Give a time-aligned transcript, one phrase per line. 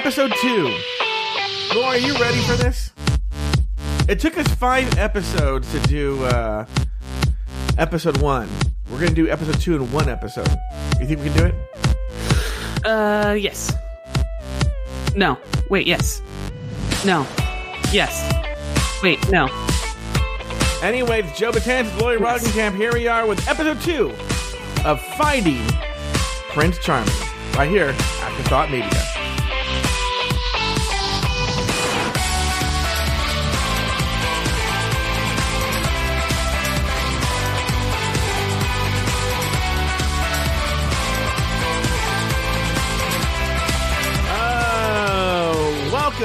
[0.00, 0.74] episode two.
[1.74, 2.90] Laura, are you ready for this?
[4.08, 6.64] It took us five episodes to do uh,
[7.76, 8.48] episode one.
[8.90, 10.48] We're gonna do episode two in one episode.
[10.98, 12.86] You think we can do it?
[12.86, 13.74] Uh, yes.
[15.14, 15.36] No.
[15.68, 16.22] Wait, yes.
[17.04, 17.26] No.
[17.92, 18.24] Yes.
[19.02, 19.48] Wait, no.
[20.82, 22.42] Anyway, it's Joe Betance, Lloyd Yes.
[22.42, 22.74] Roggenkamp.
[22.76, 24.14] Here we are with episode two
[24.86, 25.62] of Finding
[26.48, 27.12] Prince Charming.
[27.54, 27.90] Right here,
[28.22, 28.99] Afterthought Media.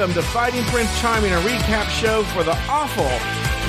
[0.06, 3.08] Welcome to Fighting Prince Charming, a recap show for the awful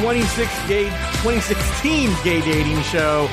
[0.03, 0.83] 26 gay,
[1.23, 3.25] 2016 gay dating show,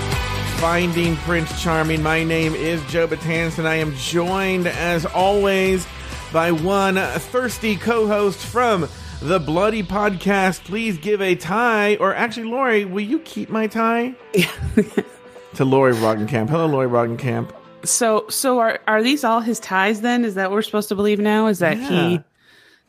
[0.57, 2.03] Finding Prince Charming.
[2.03, 5.87] My name is Joe Betance, and I am joined, as always,
[6.33, 8.88] by one thirsty co-host from
[9.21, 10.65] the Bloody Podcast.
[10.65, 14.15] Please give a tie, or actually, Lauri, will you keep my tie?
[15.57, 16.49] to Lauri Roggenkamp.
[16.49, 17.51] Hello, Lauri Roggenkamp.
[17.85, 20.01] So, so are are these all his ties?
[20.01, 21.49] Then is that what we're supposed to believe now?
[21.49, 21.89] Is that Yeah.
[22.09, 22.21] he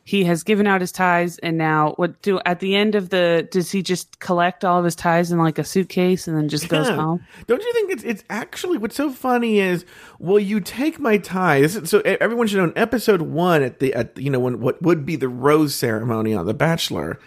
[0.08, 3.48] he has given out his ties, and now what do at the end of the
[3.50, 6.68] does he just collect all of his ties in like a suitcase and then just
[6.68, 6.94] goes Yeah.
[6.94, 7.26] home?
[7.48, 9.84] Don't you think it's it's actually what's so funny is
[10.20, 11.60] will you take my tie?
[11.60, 14.60] This is, so everyone should know in episode one at the at you know when
[14.60, 17.18] what would be the rose ceremony on The Bachelor.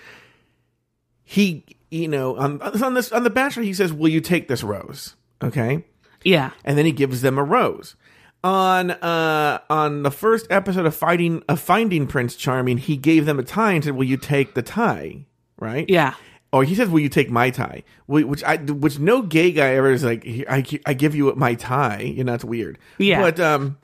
[1.23, 4.63] He you know on on this on The Bachelor he says, "Will you take this
[4.63, 5.83] rose?" Okay,
[6.23, 7.95] Yeah, and then he gives them a rose.
[8.42, 13.38] On uh on the first episode of fighting of Finding Prince Charming, he gave them
[13.38, 15.26] a tie and said, "Will you take the tie?"
[15.58, 15.90] Right?
[15.90, 16.14] yeah,
[16.54, 19.92] Or he says, "Will you take my tie?" Which I, which no gay guy ever
[19.92, 20.26] is like.
[20.50, 22.00] I, I give you my tie.
[22.00, 22.78] You know, it's weird.
[22.98, 23.20] Yeah.
[23.22, 23.78] But um,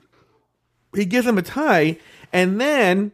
[0.94, 1.98] he gives them a tie,
[2.32, 3.12] and then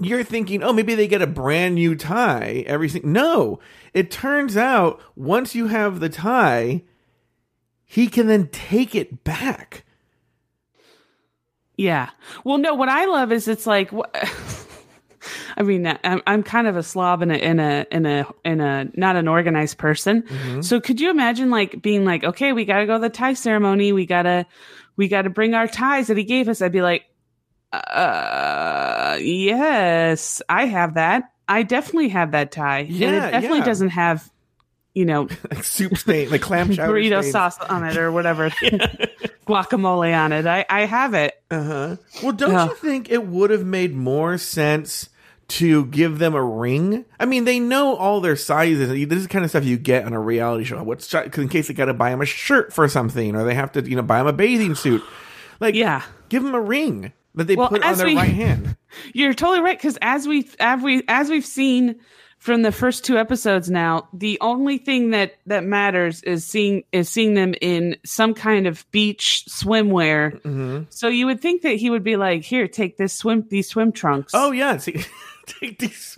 [0.00, 2.64] you're thinking, oh, maybe they get a brand new tie.
[2.66, 3.12] Everything.
[3.12, 3.60] No,
[3.92, 6.82] it turns out once you have the tie,
[7.84, 9.84] he can then take it back.
[11.76, 12.10] Yeah.
[12.44, 13.90] Well, no, what I love is it's like.
[15.56, 18.60] I mean, I'm, I'm kind of a slob in a in a in a in
[18.60, 20.22] a not an organized person.
[20.22, 20.60] Mm-hmm.
[20.60, 23.32] So could you imagine like being like, okay, we got to go to the tie
[23.32, 23.92] ceremony.
[23.92, 24.46] We gotta
[24.96, 26.62] we got to bring our ties that he gave us.
[26.62, 27.06] I'd be like,
[27.72, 31.32] uh, yes, I have that.
[31.48, 32.80] I definitely have that tie.
[32.80, 33.64] and Yeah, it definitely yeah.
[33.64, 34.30] doesn't have,
[34.94, 37.32] you know, Like soup stain, like clam chowder burrito stains.
[37.32, 38.50] sauce on it or whatever,
[39.46, 40.46] guacamole on it.
[40.46, 41.34] I I have it.
[41.50, 41.96] Uh huh.
[42.22, 42.66] Well, don't Yeah.
[42.66, 45.08] you think it would have made more sense
[45.48, 47.04] to give them a ring?
[47.20, 48.88] I mean, they know all their sizes.
[49.08, 50.82] This is the kind of stuff you get on a reality show.
[50.82, 53.70] What's in case they got to buy them a shirt for something, or they have
[53.72, 55.02] to, you know, buy them a bathing suit.
[55.58, 56.02] Like, Yeah.
[56.28, 58.76] give them a ring that they Well, put on their we- right hand.
[59.14, 61.96] You're totally right because as we as we as we've seen
[62.46, 67.08] from the first two episodes now, the only thing that that matters is seeing is
[67.08, 70.40] seeing them in some kind of beach swimwear.
[70.42, 70.82] Mm-hmm.
[70.90, 73.90] So you would think that he would be like, "Here, take this swim these swim
[73.90, 75.04] trunks." Oh yeah, see,
[75.46, 76.16] take this,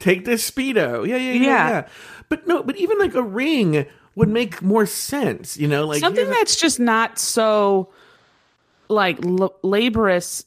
[0.00, 1.08] take this speedo.
[1.08, 1.68] Yeah, yeah, yeah, Yeah.
[1.70, 1.88] yeah.
[2.28, 3.86] But no, but even like a ring
[4.16, 5.56] would make more sense.
[5.56, 7.88] You know, like something that's just not so
[8.90, 10.44] like l- laborious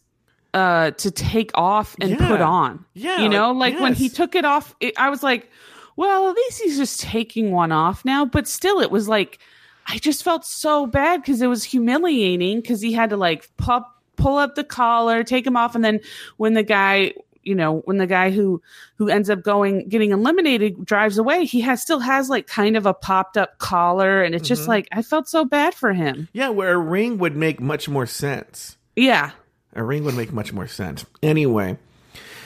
[0.58, 2.28] uh to take off and Yeah.
[2.28, 3.52] put on Yeah, you know?
[3.52, 5.50] like, like when he took it off it, i was like
[5.96, 8.26] well at least he's just taking one off now.
[8.26, 9.40] But still it was like
[9.88, 13.94] i just felt so bad because it was humiliating because he had to like pop
[14.16, 15.76] pull up the collar take him off.
[15.76, 16.00] And then
[16.38, 17.14] when the guy
[17.44, 18.62] you know when the guy who
[18.98, 22.86] who ends up going getting eliminated drives away he has still has like kind of
[22.86, 24.22] a popped up collar.
[24.24, 24.72] And it's just Mm-hmm.
[24.72, 26.28] like i felt so bad for him.
[26.34, 28.78] Yeah, where a ring would make much more sense.
[28.96, 29.32] yeah
[29.78, 31.06] A ring would make much more sense.
[31.22, 31.78] Anyway,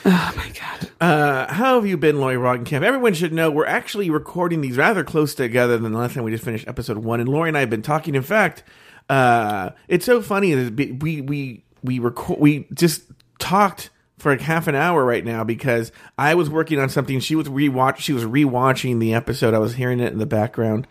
[0.06, 0.72] oh my god
[1.02, 2.84] uh, how have you been, Lauri Roggenkamp?
[2.84, 6.31] Everyone should know we're actually recording these rather close together than the last time we
[6.31, 7.20] just finished episode one.
[7.20, 8.14] And Lauri and I have been talking.
[8.14, 8.62] In fact,
[9.09, 13.03] uh, it's so funny that we we we record we just
[13.40, 13.90] talked
[14.20, 17.20] for like half an hour right now because I was working on something.
[17.20, 17.97] She was rewatch.
[17.97, 19.56] She was rewatching the episode.
[19.56, 20.88] I was hearing it in the background.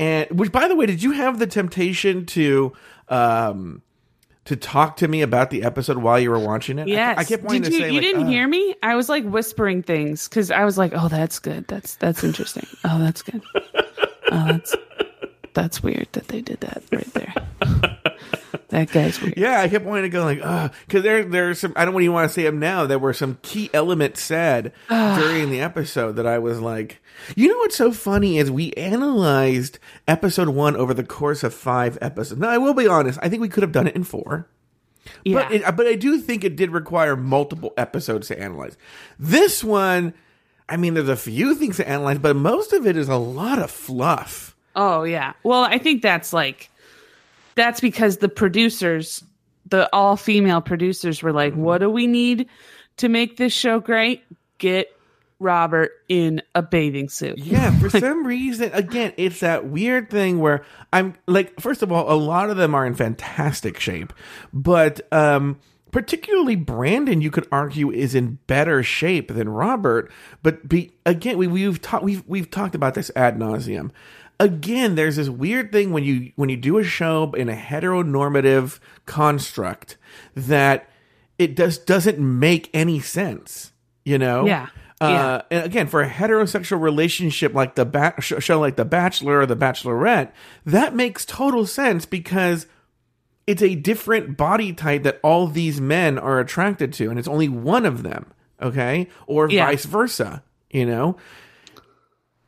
[0.00, 2.72] And which, by the way, did you have the temptation to
[3.08, 3.82] um,
[4.46, 6.82] to talk to me about the episode while you were watching it?
[6.82, 7.18] I- Yes.
[7.18, 8.74] I, kept wanting Did to you, say, you like, didn't "Uh." hear me?
[8.82, 11.66] I was like whispering things because I was like, "Oh, that's good.
[11.68, 12.66] That's that's interesting.
[12.84, 13.42] Oh, that's good.
[14.30, 14.74] Oh, that's
[15.54, 17.34] that's weird that they did that right there.
[18.74, 21.72] That guy's weird." Yeah, I kept wanting to go like, uh, because there there's some.
[21.76, 22.86] I don't even want to say them now.
[22.86, 27.00] There were some key elements said during the episode that I was like,
[27.36, 31.98] you know what's so funny is we analyzed episode one over the course of five
[32.00, 32.40] episodes.
[32.40, 34.48] Now I will be honest, I think we could have done it in four.
[35.24, 35.48] Yeah.
[35.48, 38.76] But it, but I do think it did require multiple episodes to analyze.
[39.18, 40.14] This one,
[40.68, 43.58] I mean, there's a few things to analyze, but most of it is a lot
[43.58, 44.56] of fluff.
[44.76, 45.34] Oh yeah.
[45.42, 46.70] Well, I think that's like
[47.54, 49.24] that's because the producers,
[49.68, 52.48] the all female producers were like, "What do we need
[52.98, 54.22] to make this show great?
[54.58, 54.88] Get
[55.38, 60.64] Robert in a bathing suit." Yeah, for some reason, again, it's that weird thing where
[60.92, 64.12] I'm like, first of all, a lot of them are in fantastic shape,
[64.52, 65.58] but um,
[65.94, 70.10] particularly Brandon, you could argue, is in better shape than Robert.
[70.42, 73.92] But be again, we, we've talked we've we've talked about this ad nauseum.
[74.40, 78.80] Again, there's this weird thing when you when you do a show in a heteronormative
[79.06, 79.96] construct
[80.34, 80.88] that
[81.38, 83.72] it just doesn't make any sense.
[84.04, 84.44] You know?
[84.46, 84.66] Yeah.
[85.00, 85.42] Uh, Yeah.
[85.50, 89.56] and again, for a heterosexual relationship like the ba- show like The Bachelor or The
[89.56, 90.30] Bachelorette,
[90.64, 92.66] that makes total sense because
[93.46, 97.48] it's a different body type that all these men are attracted to, and it's only
[97.48, 98.26] one of them.
[98.62, 99.66] Okay, or Yeah.
[99.66, 100.42] vice versa.
[100.70, 101.16] You know,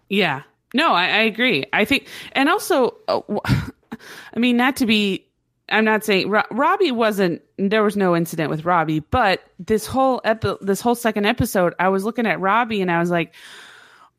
[0.09, 0.43] Yeah.
[0.77, 1.65] No, I, I agree.
[1.73, 3.41] I think, and also, uh, w-
[4.35, 5.27] I mean, not to be,
[5.71, 7.43] I'm not saying Ro- Robbie wasn't.
[7.57, 11.89] There was no incident with Robbie, but this whole epi- this whole second episode, I
[11.89, 13.35] was looking at Robbie and I was like,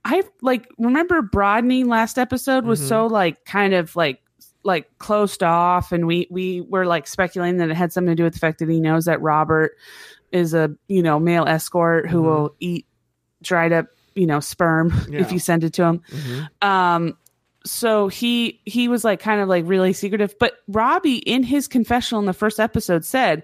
[0.03, 4.21] I like remember Brodney last episode was so like kind of like
[4.63, 8.23] like closed off, and we we were like speculating that it had something to do
[8.23, 9.77] with the fact that he knows that Robert
[10.31, 12.85] is a you know male escort who will eat
[13.41, 13.87] dried up
[14.17, 15.19] you know sperm Yeah.
[15.21, 16.01] if you send it to him.
[16.61, 17.17] Um
[17.65, 20.35] so he he was like kind of like really secretive.
[20.39, 23.43] But robbie in his confessional in the first episode said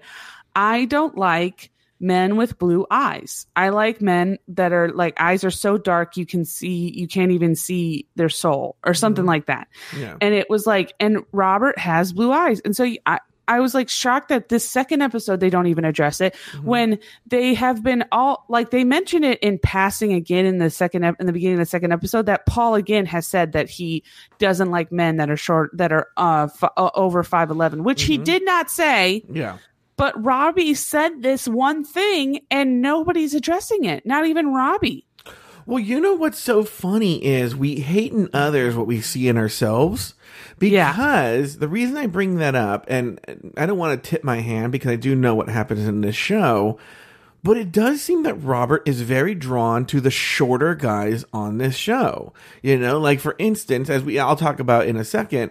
[0.56, 3.46] i don't like men with blue eyes.
[3.56, 7.30] I like men that are like eyes are so dark you can see you can't
[7.30, 9.68] even see their soul or something like that.
[9.98, 12.60] Yeah, and it was like and robert has blue eyes.
[12.60, 16.20] And so i I was like shocked that this second episode they don't even address
[16.20, 20.70] it when they have been all like they mention it in passing again in the
[20.70, 23.68] second ep- in the beginning of the second episode that Paul again has said that
[23.68, 24.02] he
[24.38, 28.18] doesn't like men that are short that are uh, f- uh over 5'11 which he
[28.18, 29.58] did not say yeah.
[29.96, 35.06] but Robbie said this one thing and nobody's addressing it not even Robbie
[35.66, 39.38] Well, you know what's so funny is we hate in others what we see in
[39.38, 40.14] ourselves.
[40.60, 40.92] Yeah.
[40.92, 44.72] Because the reason I bring that up, and I don't want to tip my hand
[44.72, 46.78] because I do know what happens in this show,
[47.42, 51.76] but it does seem that Robert is very drawn to the shorter guys on this
[51.76, 52.32] show.
[52.62, 55.50] You know, like for instance, as we I'll talk about in a second.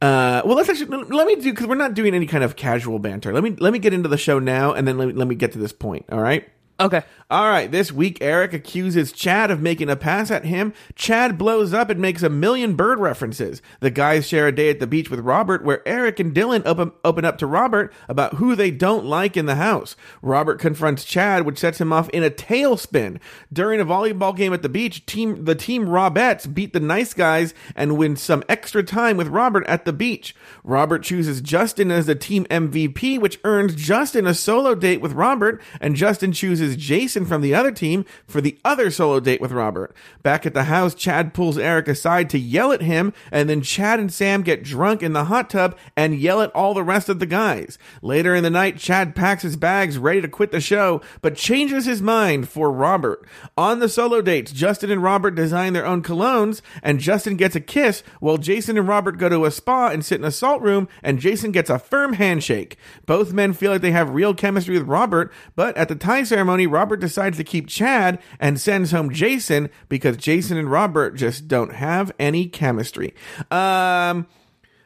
[0.00, 2.98] Uh, well, let's actually let me do because we're not doing any kind of casual
[2.98, 3.32] banter.
[3.32, 5.36] Let me let me get into the show now, and then let me, let me
[5.36, 6.06] get to this point.
[6.10, 6.48] All right.
[6.80, 7.02] okay
[7.32, 10.74] All right, this week Eric accuses Chad of making a pass at him.
[10.94, 13.62] Chad blows up and makes a million bird references.
[13.80, 16.92] The guys share a day at the beach with Robert where Eric and Dylan open,
[17.02, 19.96] open up to Robert about who they don't like in the house.
[20.20, 23.18] Robert confronts Chad, which sets him off in a tailspin.
[23.50, 27.54] During a volleyball game at the beach, team the team Robettes beat the nice guys
[27.74, 30.36] and win some extra time with Robert at the beach.
[30.64, 35.62] Robert chooses Justin as the team MVP, which earns Justin a solo date with Robert,
[35.80, 39.94] and Justin chooses Jason from the other team for the other solo date with Robert.
[40.22, 44.00] Back at the house, Chad pulls Eric aside to yell at him, and then Chad
[44.00, 47.18] and Sam get drunk in the hot tub and yell at all the rest of
[47.18, 47.78] the guys.
[48.00, 51.84] Later in the night, Chad packs his bags ready to quit the show, but changes
[51.84, 53.26] his mind for Robert.
[53.56, 57.60] On the solo dates, Justin and Robert design their own colognes, and Justin gets a
[57.60, 60.88] kiss while Jason and Robert go to a spa and sit in a salt room,
[61.02, 62.76] and Jason gets a firm handshake.
[63.06, 66.66] Both men feel like they have real chemistry with Robert, but at the tie ceremony,
[66.66, 71.74] Robert decides to keep Chad and sends home Jason because Jason and Robert just don't
[71.74, 73.14] have any chemistry.
[73.50, 74.26] Um.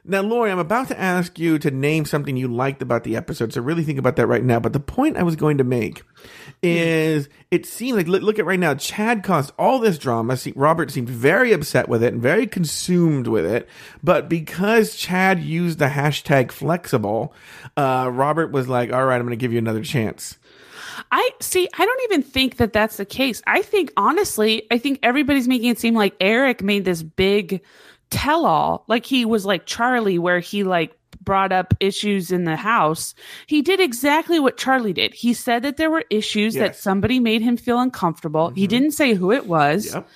[0.09, 3.53] Now, Lauri, I'm about to ask you to name something you liked about the episode,
[3.53, 4.61] so really think about that right now.
[4.61, 6.05] But the point I was going to make
[6.63, 10.37] is it seemed like, look, at right now, Chad caused all this drama.
[10.37, 13.69] See, Robert seemed very upset with it and very consumed with it.
[14.01, 17.35] But because Chad used the hashtag flexible,
[17.77, 20.39] uh, Robert was like, all right, I'm going to give you another chance.
[21.11, 21.69] I see.
[21.79, 23.43] I don't even think that that's the case.
[23.47, 27.63] I think, honestly, I think everybody's making it seem like Eric made this big
[28.11, 28.85] tell all.
[28.89, 33.15] Like he was like Charlie, where he like brought up issues in the house.
[33.47, 35.13] He did exactly what Charlie did.
[35.13, 38.51] He said that there were issues that somebody made him feel uncomfortable.
[38.51, 39.93] He didn't say who it was.
[39.93, 40.09] Yep.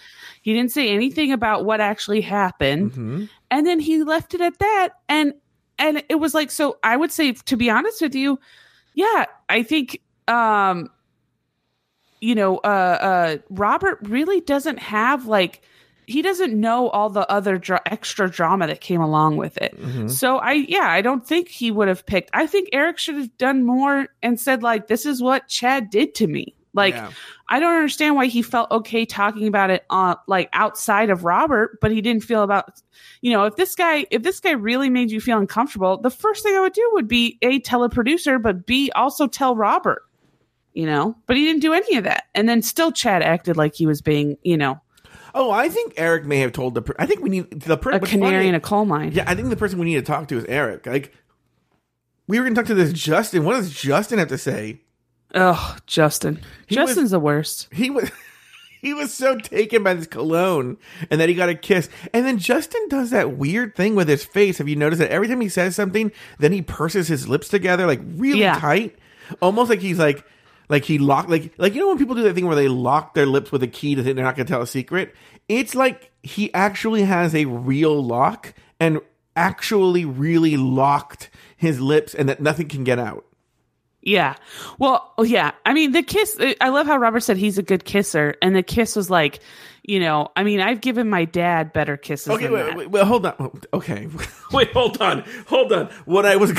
[0.42, 2.92] He didn't say anything about what actually happened.
[2.94, 4.90] hmm And then he left it at that.
[5.08, 5.34] And
[5.78, 8.38] and it was like so I would say to be honest with you,
[8.94, 10.90] yeah, I think um
[12.20, 15.62] you know, uh uh Robert really doesn't have like
[16.06, 19.80] he doesn't know all the other dra- extra drama that came along with it.
[19.80, 20.08] Mm-hmm.
[20.08, 22.30] So I yeah, I don't think he would have picked.
[22.32, 26.14] I think Eric should have done more and said like this is what Chad did
[26.16, 26.54] to me.
[26.74, 27.10] Like Yeah.
[27.48, 31.78] I don't understand why he felt okay talking about it on like outside of Robert,
[31.80, 32.80] but he didn't feel about
[33.22, 36.42] you know, if this guy if this guy really made you feel uncomfortable, the first
[36.42, 40.02] thing I would do would be A tell a producer, but B also tell Robert.
[40.72, 42.24] You know, but he didn't do any of that.
[42.34, 44.80] And then still Chad acted like he was being, you know,
[45.34, 46.82] Oh, I think Eric may have told the.
[46.82, 49.12] Per- I think we need the per- a canary funny- in a coal mine.
[49.12, 50.86] Yeah, I think the person we need to talk to is Eric.
[50.86, 51.12] Like,
[52.26, 53.44] we were going to talk to this Justin.
[53.44, 54.80] What does Justin have to say?
[55.34, 56.40] Oh, Justin.
[56.66, 57.68] He Justin's was- the worst.
[57.72, 58.10] He was.
[58.82, 60.78] He was so taken by this cologne
[61.10, 61.90] and that he got a kiss.
[62.14, 64.56] And then Justin does that weird thing with his face.
[64.56, 67.86] Have you noticed that every time he says something, then he purses his lips together
[67.86, 68.58] like really Yeah.
[68.58, 68.98] tight?
[69.42, 70.24] Almost like he's like
[70.70, 73.12] like he locked like like you know when people do that thing where they lock
[73.12, 75.14] their lips with a key to think they're not gonna tell a secret?
[75.48, 79.00] It's like he actually has a real lock and
[79.36, 83.26] actually really locked his lips and that nothing can get out.
[84.02, 84.36] Yeah.
[84.78, 85.52] Well, oh, yeah.
[85.66, 88.34] I mean, the kiss, I love how Robert said he's a good kisser.
[88.40, 89.40] And the kiss was like,
[89.82, 92.28] you know, I mean, I've given my dad better kisses.
[92.28, 93.60] Okay, than wait, wait, wait, hold on.
[93.74, 94.08] Okay,
[94.52, 95.86] wait, hold on, hold on.
[96.04, 96.52] What I was,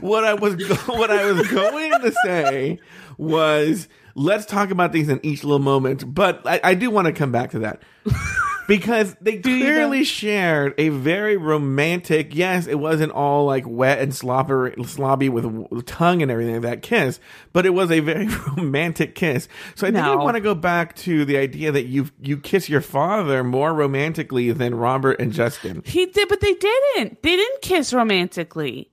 [0.00, 2.78] what I was, go- what I was going to say
[3.16, 6.12] was, let's talk about these in each little moment.
[6.12, 7.82] But I, I do want to come back to that
[8.68, 12.34] because they clearly shared a very romantic.
[12.34, 16.62] Yes, it wasn't all like wet and slobber, slobby with w- tongue and everything like
[16.62, 17.18] that kiss,
[17.52, 19.48] but it was a very romantic kiss.
[19.74, 22.68] So I think I want to go back to the idea that you you kiss
[22.68, 25.82] your father more romantically than Robert and Justin.
[25.86, 27.22] He did, but they didn't.
[27.22, 28.90] They didn't kiss romantically.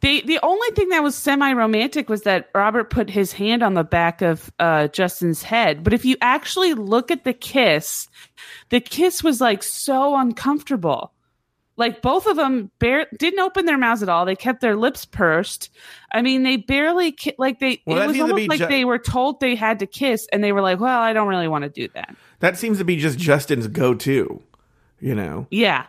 [0.00, 3.74] They the only thing that was semi romantic was that Robert put his hand on
[3.74, 5.82] the back of uh, Justin's head.
[5.82, 8.08] But if you actually look at the kiss,
[8.68, 11.12] the kiss was like so uncomfortable.
[11.76, 14.24] Like both of them bare, didn't open their mouths at all.
[14.24, 15.70] They kept their lips pursed.
[16.12, 17.80] I mean, they barely ki- like they.
[17.86, 20.50] Well, it was almost like ju- they were told they had to kiss, and they
[20.50, 23.16] were like, "Well, I don't really want to do that." That seems to be just
[23.16, 24.42] Justin's go-to.
[25.00, 25.46] You know.
[25.50, 25.86] Yeah.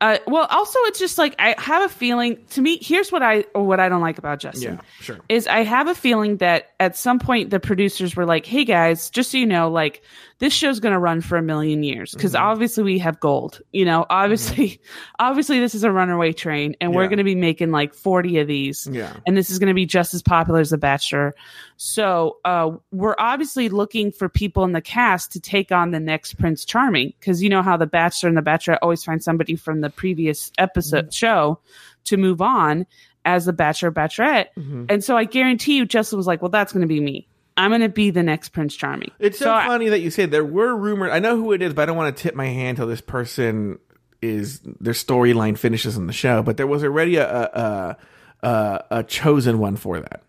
[0.00, 2.38] Uh, well, also, it's just like I have a feeling.
[2.52, 4.74] To me, here's what I or what I don't like about Justin.
[4.76, 5.18] Yeah, sure.
[5.28, 9.10] Is I have a feeling that at some point the producers were like, "Hey guys,
[9.10, 10.02] just so you know, like
[10.38, 12.44] this show's going to run for a million years because Mm-hmm.
[12.46, 13.60] obviously we have gold.
[13.72, 14.80] You know, obviously,
[15.18, 18.46] obviously this is a runaway train, and we're going to be making like forty of
[18.46, 18.88] these.
[18.90, 19.12] Yeah.
[19.26, 21.34] and this is going to be just as popular as The Bachelor.
[21.76, 26.34] So uh, we're obviously looking for people in the cast to take on the next
[26.38, 29.80] Prince Charming because you know how The Bachelor and The Bachelor always find somebody from
[29.80, 31.10] the previous episode Mm-hmm.
[31.10, 31.60] show
[32.04, 32.86] to move on
[33.24, 34.46] as the Bachelor Bachelorette.
[34.58, 34.86] Mm-hmm.
[34.88, 37.28] And so I guarantee you, Justin was like, "Well, that's going to be me.
[37.56, 40.24] I'm going to be the next Prince Charming." It's so, I- funny that you say
[40.26, 41.10] there were rumors.
[41.12, 43.00] I know who it is, but I don't want to tip my hand till this
[43.02, 43.78] person
[44.22, 46.42] is their storyline finishes in the show.
[46.42, 47.96] But there was already a a,
[48.42, 50.22] a, a chosen one for that.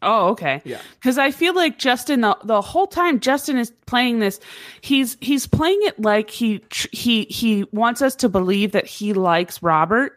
[0.00, 0.62] Oh, okay.
[0.64, 0.80] Yeah.
[0.94, 4.40] Because I feel like Justin the the whole time Justin is playing this,
[4.80, 9.12] he's he's playing it like he tr- he he wants us to believe that he
[9.12, 10.16] likes Robert,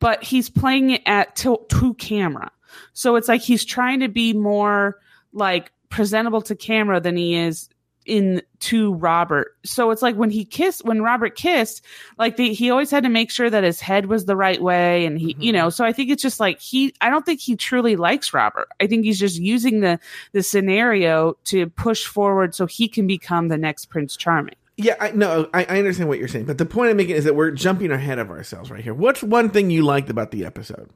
[0.00, 2.50] but he's playing it at to, to camera.
[2.92, 4.98] So it's like he's trying to be more
[5.32, 7.68] like presentable to camera than he is
[8.06, 9.56] in to Robert.
[9.64, 11.84] So it's like when he kissed when Robert kissed,
[12.18, 15.06] like the, he always had to make sure that his head was the right way
[15.06, 17.56] and he you know, so I think it's just like he I don't think he
[17.56, 18.68] truly likes Robert.
[18.80, 19.98] I think he's just using the
[20.32, 24.54] the scenario to push forward so he can become the next Prince Charming.
[24.76, 27.24] Yeah, I no, I, I understand what you're saying, but the point I'm making is
[27.24, 28.94] that we're jumping ahead of ourselves right here.
[28.94, 30.90] What's one thing you liked about the episode?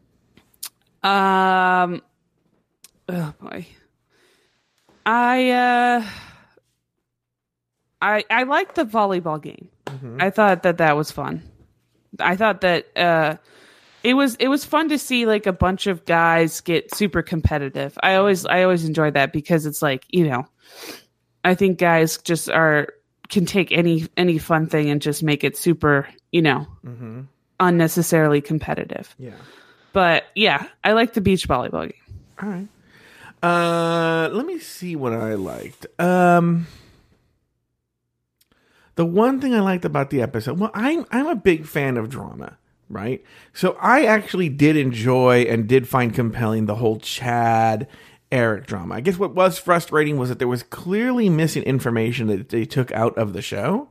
[1.03, 2.03] Um
[3.09, 3.67] oh boy.
[5.07, 6.07] I uh
[8.05, 9.69] I I liked the volleyball game.
[10.21, 11.43] I thought that that was fun.
[12.21, 13.37] I thought that uh
[14.03, 17.99] it was it was fun to see like a bunch of guys get super competitive.
[18.03, 20.45] I always I always enjoy that because it's like, you know,
[21.45, 22.89] I think guys just are
[23.31, 26.67] can take any any fun thing and just make it super, you know,
[27.59, 29.15] unnecessarily competitive.
[29.19, 29.33] Yeah.
[29.95, 32.17] But yeah, I like the beach volleyball game.
[32.43, 32.69] All right.
[33.43, 35.87] Uh, let me see what I liked.
[35.99, 36.67] Um,
[38.97, 42.09] the one thing I liked about the episode, well, I'm I'm a big fan of
[42.09, 42.59] drama,
[42.89, 43.23] right?
[43.53, 47.89] So I actually did enjoy and did find compelling the whole Chad
[48.31, 48.97] Eric drama.
[48.97, 52.91] I guess what was frustrating was that there was clearly missing information that they took
[52.93, 53.89] out of the show.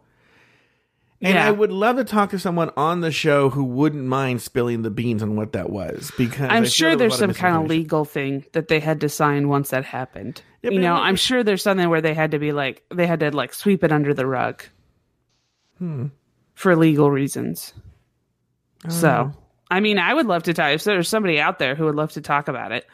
[1.22, 1.48] And Yeah.
[1.48, 4.90] I would love to talk to someone on the show who wouldn't mind spilling the
[4.90, 8.44] beans on what that was because I'm sure there there's some kind of legal thing
[8.52, 10.42] that they had to sign once that happened.
[10.62, 13.22] Yeah, you know, I'm sure there's something where they had to be like they had
[13.22, 14.64] to like sweep it under the rug.
[15.80, 16.08] Hmm.
[16.54, 17.74] For legal reasons.
[18.86, 18.90] Oh.
[18.90, 19.34] So,
[19.72, 22.12] I mean, I would love to talk if there's somebody out there who would love
[22.14, 22.86] to talk about it.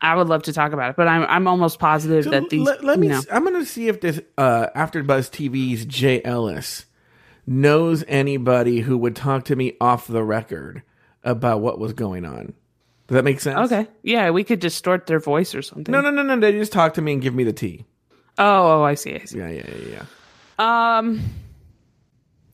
[0.00, 2.66] I would love to talk about it, but I'm I'm almost positive So that these
[2.66, 3.08] let, let me.
[3.08, 6.86] know, I'm going to see if this uh, AfterBuzz TV's Jay Ellis
[7.46, 10.82] knows anybody who would talk to me off the record
[11.22, 12.54] about what was going on.
[13.08, 13.72] Does that make sense?
[13.72, 13.88] Okay.
[14.02, 15.90] Yeah, we could distort their voice or something.
[15.90, 16.38] No, no, no, no.
[16.38, 17.84] They just talk to me and give me the tea.
[18.38, 19.16] Oh, oh, I see.
[19.16, 19.38] I see.
[19.38, 20.04] Yeah, yeah, yeah,
[20.58, 20.98] yeah.
[20.98, 21.20] Um,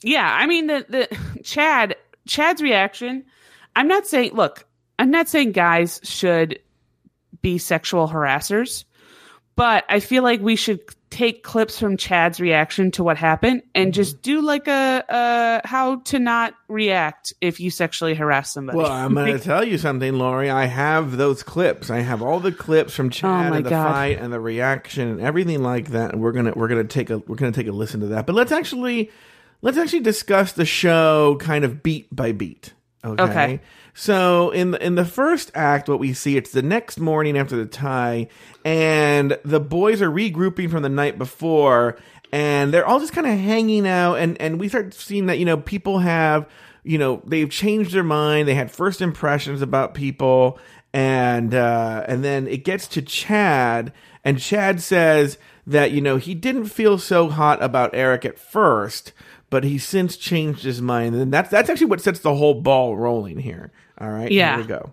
[0.07, 1.97] yeah, I mean the the Chad
[2.27, 3.25] Chad's reaction.
[3.75, 4.33] I'm not saying.
[4.35, 4.67] Look,
[4.99, 6.61] I'm not saying guys should
[7.43, 8.85] be sexual harassers,
[9.57, 13.93] but I feel like we should take clips from Chad's reaction to what happened and
[13.93, 14.23] just mm-hmm.
[14.23, 18.79] do like a, a how to not react if you sexually harass somebody.
[18.79, 20.51] Well, I'm going to tell you something, Lauri.
[20.51, 21.91] I have those clips.
[21.91, 23.93] I have all the clips from oh Chad Oh and the God.
[23.93, 26.13] fight and the reaction and everything like that.
[26.13, 28.27] And we're gonna we're gonna take a we're gonna take a listen to that.
[28.27, 29.11] But let's actually
[29.63, 32.75] let's actually discuss the show kind of beat by beat.
[33.05, 33.23] Okay.
[33.23, 33.61] Okay.
[33.95, 37.57] So in the, in the first act, what we see it's the next morning after
[37.57, 38.29] the tie,
[38.65, 41.97] and the boys are regrouping from the night before,
[42.31, 45.47] and they're all just kind of hanging out, and and we start seeing that you
[45.47, 46.47] know people have
[46.85, 50.59] you know they've changed their mind, they had first impressions about people,
[50.93, 53.95] and uh, and then it gets to Chad,
[54.25, 59.15] and Chad says that you know he didn't feel so hot about Eric at first,
[59.51, 62.97] but he's since changed his mind, and that's that's actually what sets the whole ball
[62.97, 63.71] rolling here.
[63.99, 64.57] All right, Yeah.
[64.57, 64.93] here we go.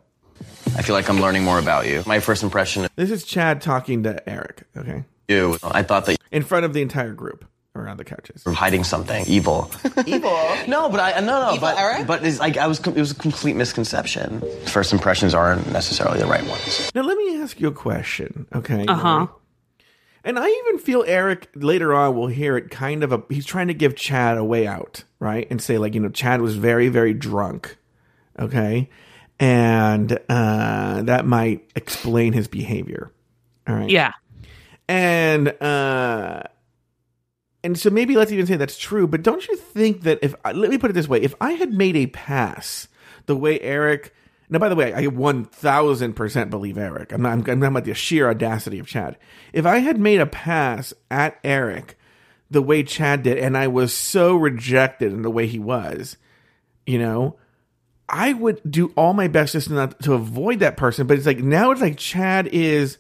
[0.77, 2.03] I feel like I'm learning more about you.
[2.05, 4.63] My first impression This is Chad talking to Eric.
[4.77, 7.45] Okay, you, I thought that in front of the entire group
[7.75, 8.43] around the couches.
[8.45, 9.71] you were hiding something evil.
[10.05, 10.29] Evil.
[10.67, 11.47] No, but I no no.
[11.55, 12.07] Evil but Eric?
[12.07, 12.79] but it's like I was.
[12.79, 14.41] It was a complete misconception.
[14.65, 16.91] First impressions aren't necessarily the right ones.
[16.93, 18.45] Now let me ask you a question.
[18.53, 18.85] Okay.
[18.87, 19.27] Uh huh.
[20.23, 23.67] And I even feel Eric later on will hear it kind of a he's trying
[23.67, 25.47] to give Chad a way out, right?
[25.49, 27.77] And say like, you know, Chad was very, very drunk.
[28.39, 28.89] Okay.
[29.39, 33.11] And uh that might explain his behavior.
[33.67, 33.89] All right.
[33.89, 34.13] Yeah.
[34.87, 36.43] And uh
[37.65, 40.69] and so maybe let's even say that's true, but don't you think that if let
[40.69, 42.87] me put it this way, if I had made a pass
[43.25, 44.13] the way Eric
[44.53, 47.11] now by the way, I 1000% believe Eric.
[47.11, 49.17] I'm not I'm, I'm talking about the sheer audacity of Chad.
[49.51, 51.97] If I had made a pass at Eric
[52.51, 56.17] the way Chad did and I was so rejected in the way he was,
[56.85, 57.35] you know,
[58.07, 61.39] I would do all my best just not to avoid that person, but it's like
[61.39, 62.99] now it's like Chad is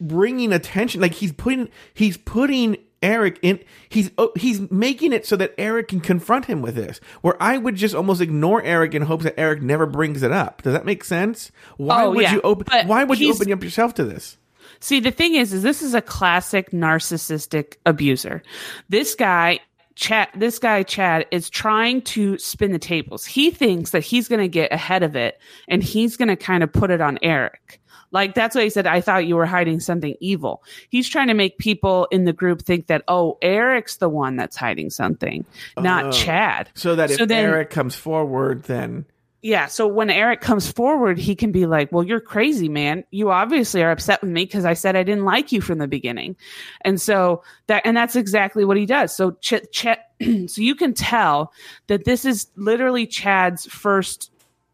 [0.00, 5.36] bringing attention like he's putting he's putting Eric in he's oh, he's making it so
[5.36, 9.02] that Eric can confront him with this where I would just almost ignore Eric in
[9.02, 12.34] hopes that Eric never brings it up does that make sense why Oh, would yeah,
[12.34, 14.36] you open but why would you open up yourself to this
[14.78, 18.42] See, the thing is, is this is a classic narcissistic abuser.
[18.88, 19.60] This guy,
[19.94, 23.26] Chad, this guy Chad is trying to spin the tables.
[23.26, 26.62] He thinks that he's going to get ahead of it, and he's going to kind
[26.62, 27.80] of put it on Eric.
[28.12, 31.34] Like that's why he said, "I thought you were hiding something evil." He's trying to
[31.34, 35.44] make people in the group think that, oh, Eric's the one that's hiding something,
[35.78, 36.10] not Oh.
[36.12, 36.70] Chad.
[36.74, 39.04] so that if So then- Eric comes forward then
[39.42, 39.68] Yeah.
[39.68, 43.04] So when Eric comes forward, he can be like, well, you're crazy, man.
[43.10, 45.88] You obviously are upset with me because I said I didn't like you from the
[45.88, 46.36] beginning.
[46.82, 49.16] And so that, and that's exactly what he does.
[49.16, 49.86] So, Ch- Ch-
[50.46, 51.54] so you can tell
[51.86, 54.29] that this is literally Chad's first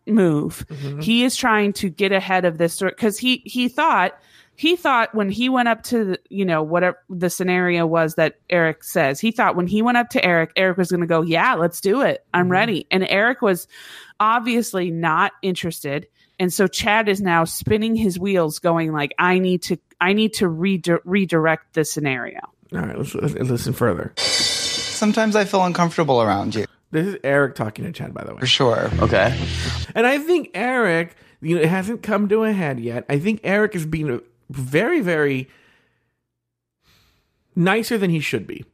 [0.06, 0.66] move.
[0.68, 1.00] Mm-hmm.
[1.00, 4.18] He is trying to get ahead of this because he, he thought,
[4.56, 8.38] he thought when he went up to the, you know whatever the scenario was that
[8.50, 11.22] Eric says he thought when he went up to Eric Eric was going to go
[11.22, 12.24] yeah let's do it.
[12.34, 12.52] I'm mm-hmm.
[12.52, 12.86] ready.
[12.90, 13.68] And Eric was
[14.18, 16.08] obviously not interested.
[16.38, 20.34] And so Chad is now spinning his wheels going like I need to I need
[20.34, 22.40] to redi- redirect the scenario.
[22.72, 24.12] All right let's, let's listen further.
[24.16, 26.64] Sometimes I feel uncomfortable around you.
[26.96, 28.90] This is Eric talking to Chad by the way For sure.
[29.00, 29.38] Okay.
[29.94, 33.04] And I think Eric, you know, it hasn't come to a head yet.
[33.08, 35.48] I think Eric is being very, very
[37.54, 38.64] nicer than he should be.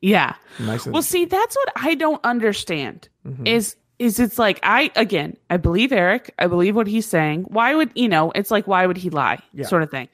[0.00, 0.92] yeah Nicer.
[0.92, 3.08] Well, see, that's what I don't understand.
[3.26, 3.46] Mm-hmm.
[3.46, 6.32] Is is it's like I again, I believe Eric.
[6.38, 7.42] I believe what he's saying.
[7.48, 8.30] Why would you know?
[8.34, 9.40] It's like why would he lie?
[9.52, 9.66] Yeah.
[9.66, 10.08] Sort of thing.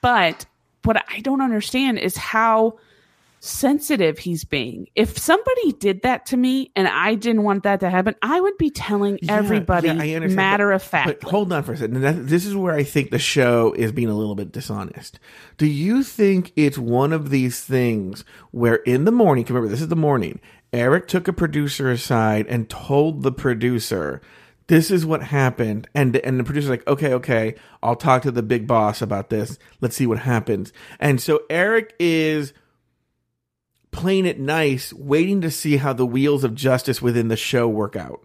[0.00, 0.46] But
[0.84, 2.78] what I don't understand is how
[3.40, 4.88] sensitive he's being.
[4.94, 8.58] If somebody did that to me and I didn't want that to happen, I would
[8.58, 11.20] be telling Yeah, everybody yeah, matter of fact.
[11.20, 12.00] But hold on for a second.
[12.00, 15.18] That, this is where I think the show is being a little bit dishonest.
[15.56, 19.88] Do you think it's one of these things where in the morning, remember, this is
[19.88, 20.40] the morning,
[20.72, 24.20] Eric took a producer aside and told the producer,
[24.66, 28.42] "This is what happened," and and the producer's like, "Okay, okay, I'll talk to the
[28.42, 29.58] big boss about this.
[29.80, 32.52] Let's see what happens." And so Eric is
[33.96, 37.96] playing it nice, waiting to see how the wheels of justice within the show work
[37.96, 38.20] out.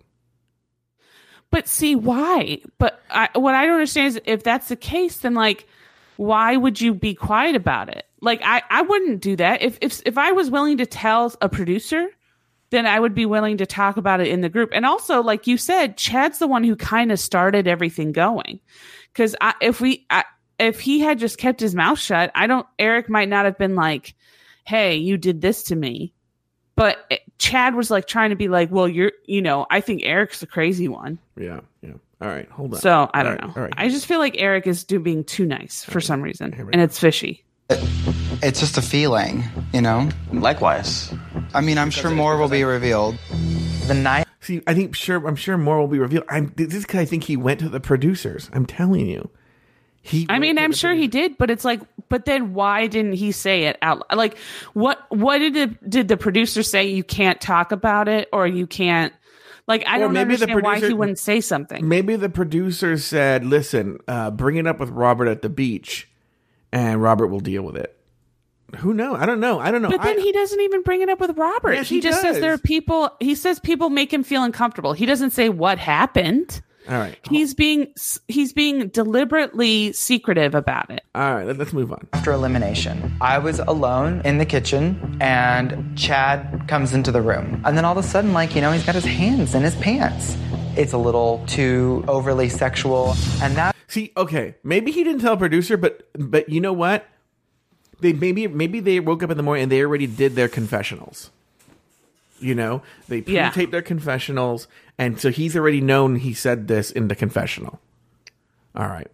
[1.49, 2.61] But see why?
[2.77, 5.65] But I, what I don't understand is if that's the case, then like,
[6.17, 8.05] why would you be quiet about it?
[8.21, 9.61] Like, I, I wouldn't do that.
[9.61, 12.07] If if if I was willing to tell a producer,
[12.69, 14.69] then I would be willing to talk about it in the group.
[14.73, 18.59] And also, like you said, Chad's the one who kind of started everything going.
[19.11, 20.23] Because if we I,
[20.59, 22.67] if he had just kept his mouth shut, I don't.
[22.77, 24.13] Eric might not have been like,
[24.63, 26.13] "Hey, you did this to me."
[26.75, 26.97] But
[27.37, 30.47] Chad was like trying to be like, well, you're, you know, I think Eric's the
[30.47, 31.19] crazy one.
[31.37, 31.93] Yeah, yeah.
[32.21, 32.79] All right, hold on.
[32.79, 33.53] So I don't All right, know.
[33.55, 33.73] all right.
[33.77, 36.97] I just feel like Eric is do being too nice for some reason, and it's
[36.97, 37.43] fishy.
[38.41, 39.43] It's just a feeling,
[39.73, 40.09] you know?
[40.31, 41.13] Likewise.
[41.53, 43.17] I mean, I'm sure more will be revealed.
[43.87, 45.25] The night See, I think sure.
[45.27, 46.25] I'm sure more will be revealed.
[46.27, 47.01] I'm this guy.
[47.01, 48.49] I think he went to the producers.
[48.53, 49.29] I'm telling you,
[50.01, 50.25] he.
[50.29, 53.65] I mean, I'm sure he did, but it's like, but then why didn't he say
[53.65, 54.03] it out?
[54.15, 54.37] Like,
[54.73, 56.87] what what did the, did the producer say?
[56.89, 59.13] You can't talk about it, or you can't.
[59.67, 61.87] Like, I Or don't maybe the understand why he wouldn't say something.
[61.87, 66.09] Maybe the producer said, "Listen, uh, bring it up with Robert at the beach,
[66.71, 67.95] and Robert will deal with it."
[68.77, 69.17] Who knows?
[69.19, 69.59] I don't know.
[69.59, 69.89] I don't know.
[69.89, 71.73] But then I- he doesn't even bring it up with Robert.
[71.73, 73.11] Yes, he, he just says there are people.
[73.19, 74.93] He says people make him feel uncomfortable.
[74.93, 76.61] He doesn't say what happened.
[76.91, 77.17] All right.
[77.29, 77.93] He's being
[78.27, 81.01] he's being deliberately secretive about it.
[81.15, 81.47] All right.
[81.47, 82.07] Let, us move on.
[82.11, 87.61] after elimination, I was alone in the kitchen and Chad comes into the room.
[87.65, 89.75] And then all of a sudden, like, you know, he's got his hands in his
[89.75, 90.35] pants.
[90.75, 93.15] It's a little too overly sexual.
[93.41, 97.09] And that See, okay, maybe he didn't tell a producer, but but you know what?
[97.99, 101.29] They maybe maybe they woke up in the morning and they already did their confessionals.
[102.39, 107.07] You know, they pre-taped their confessionals, and so he's already known he said this in
[107.07, 107.79] the confessional.
[108.75, 109.07] All right.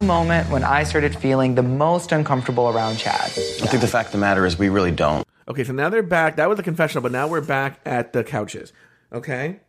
[0.00, 3.26] moment when I started feeling the most uncomfortable around Chad.
[3.26, 5.26] I think the fact of the matter is we really don't.
[5.48, 6.36] Okay, so now they're back.
[6.36, 8.72] That was the confessional, but now we're back at the couches.
[9.12, 9.60] Okay.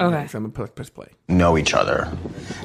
[0.00, 0.26] Okay.
[0.28, 1.08] So I'm gonna press, press play.
[1.28, 2.08] Know each other.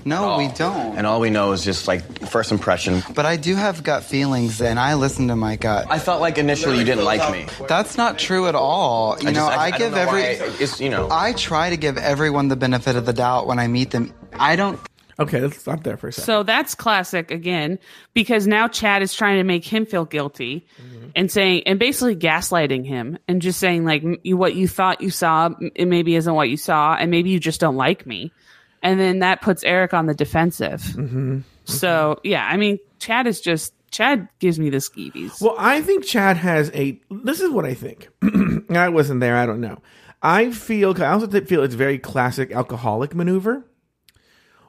[0.05, 0.97] No, we don't.
[0.97, 3.01] And all we know is just like first impression.
[3.15, 5.87] But I do have gut feelings, and I listen to my gut.
[5.89, 7.47] I felt like initially you didn't like me.
[7.67, 9.17] That's not true at all.
[9.19, 10.21] You I know, I- I, I don't give know every.
[10.21, 11.07] why it's, you know.
[11.09, 14.13] I try to give everyone the benefit of the doubt when I meet them.
[14.33, 14.79] I don't.
[15.19, 16.25] Okay, let's stop there for a second.
[16.25, 17.79] So that's classic again,
[18.13, 21.09] because now Chad is trying to make him feel guilty mm-hmm.
[21.15, 25.09] and saying, and basically gaslighting him and just saying, like, you, what you thought you
[25.09, 28.31] saw, it maybe isn't what you saw, and maybe you just don't like me.
[28.81, 30.81] And then that puts Eric on the defensive.
[30.81, 31.33] Mm-hmm.
[31.63, 31.71] Mm-hmm.
[31.71, 35.39] So, yeah, I mean, Chad is just, Chad gives me the skeevies.
[35.39, 36.99] Well, I think Chad has a.
[37.11, 38.09] This is what I think.
[38.69, 39.37] I wasn't there.
[39.37, 39.81] I don't know.
[40.21, 40.99] I feel.
[41.01, 43.65] I also feel it's very classic alcoholic maneuver,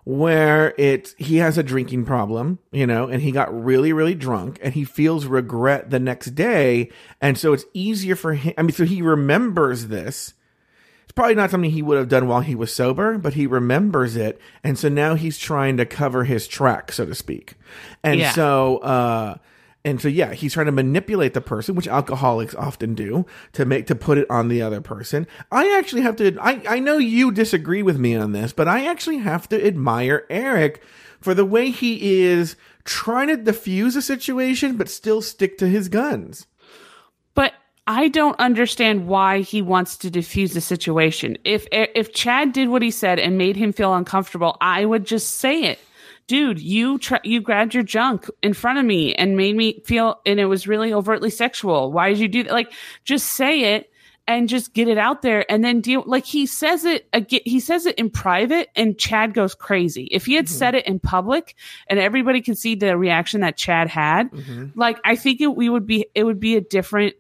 [0.04, 4.58] where it he has a drinking problem, you know, and he got really, really drunk,
[4.62, 6.90] and he feels regret the next day,
[7.20, 8.52] and so it's easier for him.
[8.58, 10.34] I mean, so he remembers this.
[11.04, 14.14] It's probably not something he would have done while he was sober, but he remembers
[14.16, 17.54] it, and so now he's trying to cover his track, so to speak.
[18.02, 18.32] And Yeah.
[18.32, 19.36] so, uh,
[19.84, 23.86] and so, yeah, he's trying to manipulate the person, which alcoholics often do, to make
[23.88, 25.26] to put it on the other person.
[25.52, 26.38] I actually have to.
[26.40, 30.24] I I know you disagree with me on this, but I actually have to admire
[30.30, 30.82] Eric
[31.20, 35.90] for the way he is trying to defuse a situation, but still stick to his
[35.90, 36.46] guns.
[37.34, 37.52] But
[37.86, 41.36] I don't understand why he wants to defuse the situation.
[41.44, 45.36] If if Chad did what he said and made him feel uncomfortable, I would just
[45.36, 45.78] say it.
[46.26, 50.20] Dude, you tr- you grabbed your junk in front of me and made me feel
[50.24, 51.92] and it was really overtly sexual.
[51.92, 52.52] Why did you do that?
[52.52, 52.72] Like
[53.04, 53.90] just say it
[54.26, 57.60] and just get it out there and then deal like he says it again he
[57.60, 60.08] says it in private and Chad goes crazy.
[60.10, 60.54] If he had mm-hmm.
[60.54, 61.54] said it in public
[61.88, 64.78] and everybody could see the reaction that Chad had, mm-hmm.
[64.78, 67.14] like I think it we would be it would be a different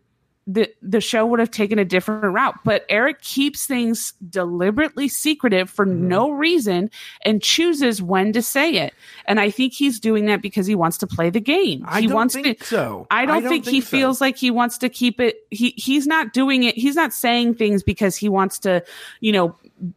[0.46, 2.54] the the show would have taken a different route.
[2.64, 6.08] But Eric keeps things deliberately secretive for Mm-hmm.
[6.08, 6.90] no reason
[7.24, 8.92] and chooses when to say it.
[9.26, 11.84] And I think he's doing that because he wants to play the game.
[11.88, 13.06] I he don't wants think to, so.
[13.10, 13.86] I don't, I don't think, he so.
[13.86, 15.36] feels like he wants to keep it.
[15.50, 16.74] He he's not doing it.
[16.74, 18.82] He's not saying things because he wants to,
[19.20, 19.56] you know,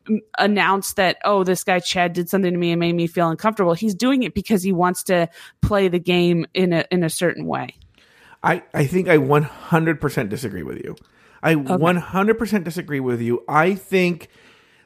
[0.09, 3.29] m- announce that oh this guy Chad did something to me and made me feel
[3.29, 3.73] uncomfortable.
[3.73, 5.27] He's doing it because he wants to
[5.61, 7.73] play the game in a in a certain way.
[8.43, 10.95] I, I think I 100% disagree with you.
[11.43, 13.43] I 100% disagree with you.
[13.47, 14.29] I think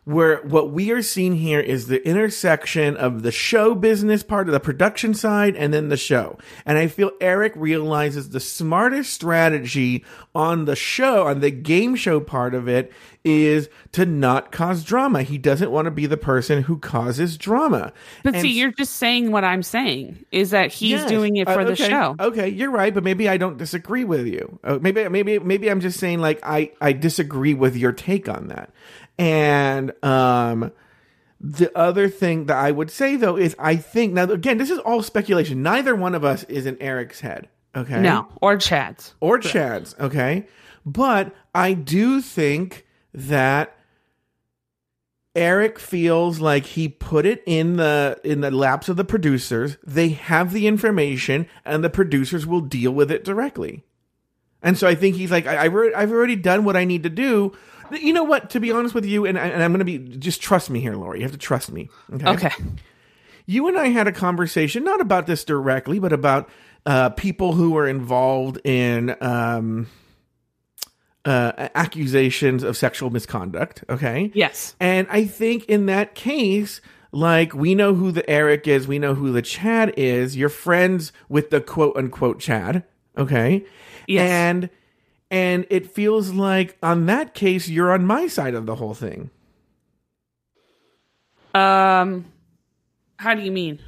[0.03, 4.51] where what we are seeing here is the intersection of the show business part of
[4.53, 6.39] the production side and then the show.
[6.65, 12.19] And I feel Eric realizes the smartest strategy on the show, on the game show
[12.19, 12.91] part of it,
[13.23, 15.21] is to not cause drama.
[15.21, 17.93] He doesn't want to be the person who causes drama.
[18.23, 21.09] But And see, you're just saying what I'm saying is that he's Yes.
[21.09, 22.15] doing it Uh, for the show.
[22.19, 24.57] Okay, you're right, but maybe I don't disagree with you.
[24.63, 28.47] Uh, maybe, maybe, maybe I'm just saying like I I disagree with your take on
[28.47, 28.71] that.
[29.21, 30.71] And um,
[31.39, 34.79] the other thing that I would say though is I think now again this is
[34.79, 35.61] all speculation.
[35.61, 37.47] Neither one of us is in Eric's head.
[37.75, 39.13] Okay, No, or Chad's.
[39.19, 39.95] or Chad's.
[39.99, 40.47] Okay,
[40.85, 43.77] but I do think that
[45.35, 49.77] Eric feels like he put it in the in the laps of the producers.
[49.85, 53.83] They have the information, and the producers will deal with it directly.
[54.63, 57.53] And so I think he's like, I, I've already done what I need to do.
[57.93, 58.49] You know what?
[58.51, 60.79] To be honest with you, and, I, and I'm going to be just trust me
[60.79, 61.19] here, Lauri.
[61.19, 61.89] You have to trust me.
[62.23, 62.51] Okay.
[63.45, 66.49] You and I had a conversation, not about this directly, but about
[66.85, 69.87] uh, people who were involved in um,
[71.25, 73.83] uh, accusations of sexual misconduct.
[73.89, 74.31] Okay.
[74.33, 74.75] Yes.
[74.79, 79.15] And I think in that case, like we know who the Eric is, we know
[79.15, 80.35] who the Chad is.
[80.37, 82.83] You're friends with the quote unquote Chad.
[83.17, 83.65] Okay.
[84.07, 84.29] Yes.
[84.29, 84.69] And
[85.31, 89.31] and it feels like on that case you're on my side of the whole thing.
[91.55, 92.25] Um,
[93.17, 93.79] how do you mean?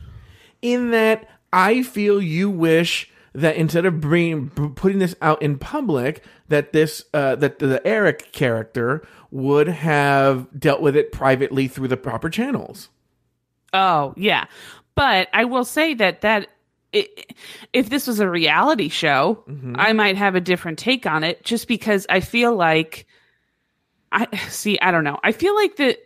[0.63, 6.23] in that I feel you wish that instead of bringing putting this out in public,
[6.47, 11.97] that this uh, that the Eric character would have dealt with it privately through the
[11.97, 12.89] proper channels.
[13.73, 14.45] Oh, yeah.
[14.95, 16.47] But I will say that that
[16.93, 17.07] i
[17.73, 19.75] if this was a reality show, mm-hmm.
[19.77, 23.07] I might have a different take on it just because I feel like
[24.11, 25.19] I see, I don't know.
[25.23, 25.97] I feel like the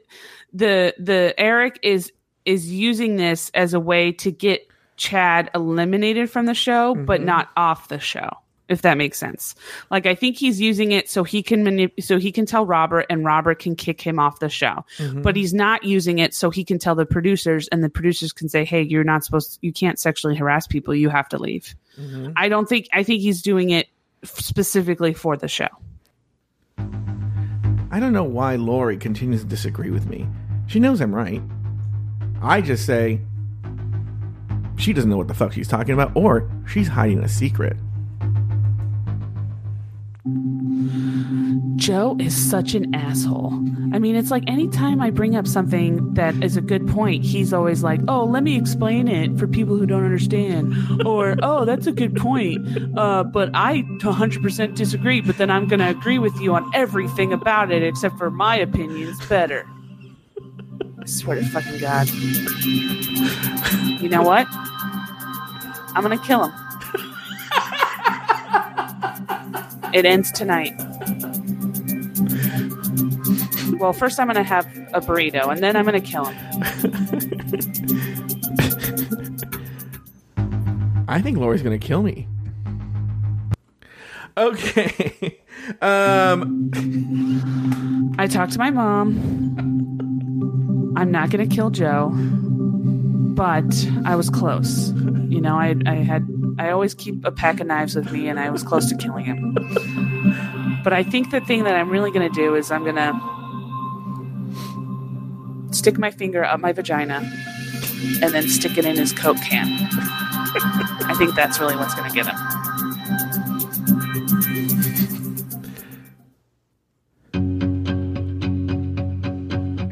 [0.54, 2.12] the the Eric is
[2.46, 7.28] is using this as a way to get Chad eliminated from the show but mm-hmm.
[7.28, 8.30] not off the show.
[8.70, 9.56] If that makes sense.
[9.90, 13.06] Like I think he's using it so he can manip- so he can tell Robert
[13.10, 14.86] and Robert can kick him off the show.
[14.98, 15.22] Mm-hmm.
[15.22, 18.50] But he's not using it so he can tell the producers and the producers can
[18.50, 20.94] say, "Hey, you're not supposed to, you can't sexually harass people.
[20.94, 22.34] You have to leave." Mm-hmm.
[22.36, 23.88] I don't think I think he's doing it
[24.24, 25.70] specifically for the show.
[27.90, 30.28] I don't know why Lauri continues to disagree with me.
[30.68, 31.42] She knows I'm right.
[32.42, 33.22] I just say
[34.78, 37.78] she doesn't know what the fuck she's talking about, or she's hiding a secret.
[41.78, 43.54] Joe is such an asshole.
[43.94, 47.54] I mean, it's like anytime I bring up something that is a good point, he's
[47.54, 50.76] always like, oh, let me explain it for people who don't understand.
[51.06, 52.68] Or, oh, that's a good point.
[52.98, 57.32] Uh, but I 100% disagree, but then I'm going to agree with you on everything
[57.32, 59.66] about it except for my opinion's better.
[61.00, 62.10] I swear to fucking God.
[64.02, 64.48] You know what?
[64.50, 66.54] I'm going to kill him.
[69.94, 70.74] It ends tonight.
[73.80, 78.14] Well, first I'm going to have a burrito, and then I'm going to kill him.
[81.10, 82.28] I think Lauri's gonna kill me.
[84.36, 85.40] Okay.
[85.82, 86.70] um
[88.20, 89.18] I talked to my mom.
[90.98, 94.90] I'm not going to kill Joe, but I was close.
[95.30, 98.40] You know, I, I had, I always keep a pack of knives with me, and
[98.40, 99.54] I was close to killing him.
[100.84, 103.14] But I think the thing that I'm really going to do is I'm going to
[105.78, 107.22] stick my finger up my vagina
[108.22, 109.68] and then stick it in his Coke can.
[111.06, 112.36] I think that's really what's going to get him.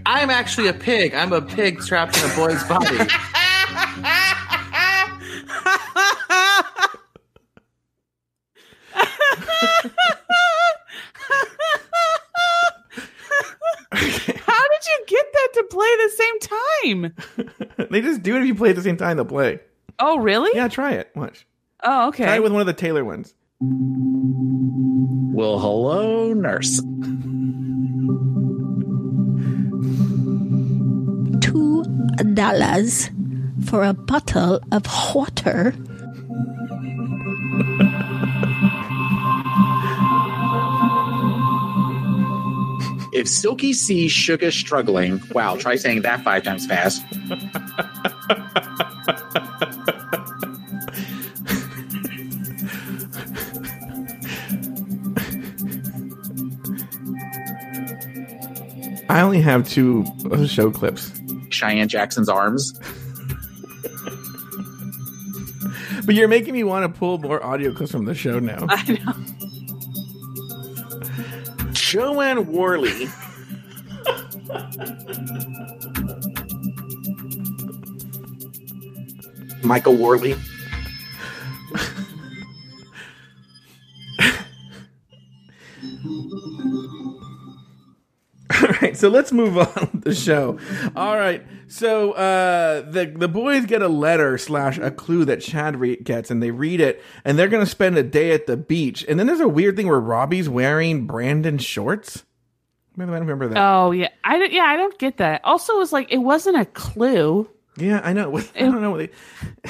[0.07, 1.13] I'm actually a pig.
[1.13, 2.97] I'm a pig trapped in a boy's body.
[16.85, 17.13] time?
[17.89, 19.59] they just do it if you play at the same time they'll play.
[19.99, 20.51] Oh, really?
[20.53, 21.09] Yeah, try it.
[21.15, 21.45] Watch.
[21.83, 22.25] Oh, okay.
[22.25, 23.33] Try it with one of the Taylor ones.
[23.61, 26.81] Well, hello, nurse.
[31.41, 31.83] two
[32.33, 33.09] dollars
[33.65, 35.73] for a bottle of water.
[43.15, 47.01] If Silky sees Sugar struggling, wow, try saying that five times fast.
[59.09, 61.09] I only have two uh, show clips.
[61.51, 62.77] Cheyenne Jackson's arms.
[66.05, 68.65] But you're making me want to pull more audio clips from the show now.
[68.69, 69.34] I know.
[71.87, 73.07] Jo Anne Worley.
[79.63, 80.33] Michael Worley.
[88.49, 90.57] All right, so let's move on the show.
[90.95, 91.45] All right,
[91.75, 96.31] so uh, the the boys get a letter slash a clue that Chad re- gets,
[96.31, 99.03] and they read it, and they're gonna spend a day at the beach.
[99.07, 102.23] And then there's a weird thing where Robbie's wearing Brandon shorts.
[102.97, 103.57] I don't remember that.
[103.57, 105.41] Oh yeah, I don't, yeah I don't get that.
[105.43, 107.49] Also, it was like it wasn't a clue.
[107.77, 108.37] yeah, I know.
[108.55, 108.91] I don't know.
[108.91, 109.69] What they,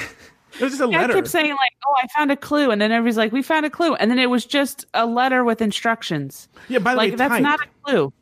[0.58, 1.12] it was just a I letter.
[1.12, 3.66] I kept saying like, "Oh, I found a clue," and then everybody's like, "We found
[3.66, 6.48] a clue," and then it was just a letter with instructions.
[6.68, 8.12] yeah, by the Like way, that's typed, not a clue.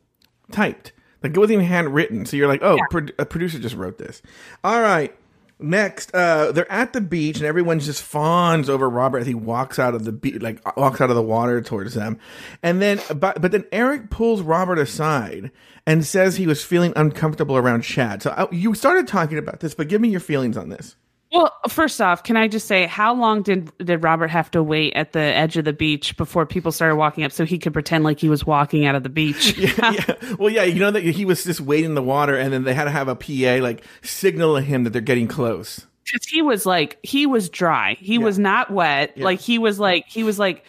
[0.51, 0.91] typed.
[1.23, 2.25] Like it wasn't even handwritten.
[2.25, 4.21] So you're like, oh, pro- a producer just wrote this.
[4.63, 5.15] All right.
[5.57, 9.79] Next, uh, they're at the beach and everyone just fawns over Robert as he walks
[9.79, 12.19] out of the beach, like walks out of the water towards them.
[12.61, 15.51] And then, but, but then Eric pulls Robert aside
[15.87, 18.21] and says he was feeling uncomfortable around Chad.
[18.21, 20.97] So I, you started talking about this, but give me your feelings on this.
[21.31, 24.93] Well, first off, can I just say how long did did Robert have to wait
[24.95, 28.03] at the edge of the beach before people started walking up so he could pretend
[28.03, 29.57] like he was walking out of the beach?
[29.57, 30.15] yeah.
[30.39, 32.73] Well, yeah, you know that he was just waiting in the water and then they
[32.73, 35.85] had to have a PA like signal to him that they're getting close.
[36.05, 37.95] Because he was like he was dry.
[37.99, 39.17] He was not wet.
[39.17, 40.63] Like he was like he was like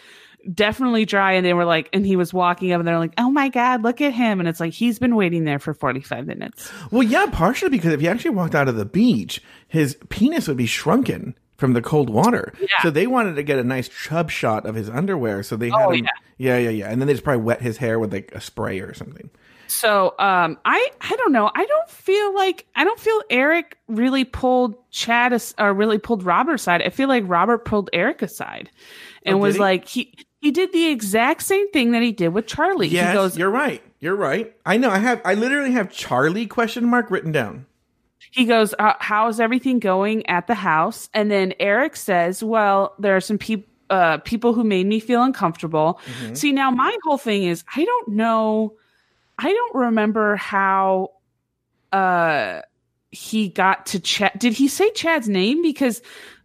[0.55, 3.31] definitely dry and they were like and he was walking up and they're like, Oh
[3.31, 4.41] my god, look at him.
[4.41, 6.71] And it's like he's been waiting there for forty five minutes.
[6.91, 10.57] Well, yeah, partially because if he actually walked out of the beach, his penis would
[10.57, 12.53] be shrunken from the cold water.
[12.61, 12.67] Yeah.
[12.83, 15.43] So they wanted to get a nice chub shot of his underwear.
[15.43, 16.07] So they had Oh, him,
[16.37, 18.81] yeah, yeah, yeah, and then they just probably wet his hair with like a spray
[18.81, 19.31] or something.
[19.69, 21.51] So um I I don't know.
[21.53, 26.23] I don't feel like I don't feel Eric really pulled Chad as, or really pulled
[26.23, 26.83] Robert aside.
[26.83, 28.71] I feel like Robert pulled Eric aside
[29.25, 29.61] and Oh, was he?
[29.61, 32.88] like he he did the exact same thing that he did with Charlie.
[32.88, 33.83] Yes, he goes you're right.
[34.01, 34.55] You're right.
[34.64, 34.90] I know.
[34.90, 35.20] I have.
[35.25, 37.66] I literally have Charlie question mark written down.
[38.33, 43.16] he goes uh, how's everything going at the house and then Eric says, "Well, there
[43.16, 46.35] are some people uh people who made me feel uncomfortable." Mm-hmm.
[46.35, 48.75] See, now my whole thing is I don't know
[49.38, 51.12] I don't remember how
[51.92, 52.61] uh
[53.11, 54.33] he got to Chad.
[54.38, 55.62] Did he say Chad's name?
[55.62, 56.03] Because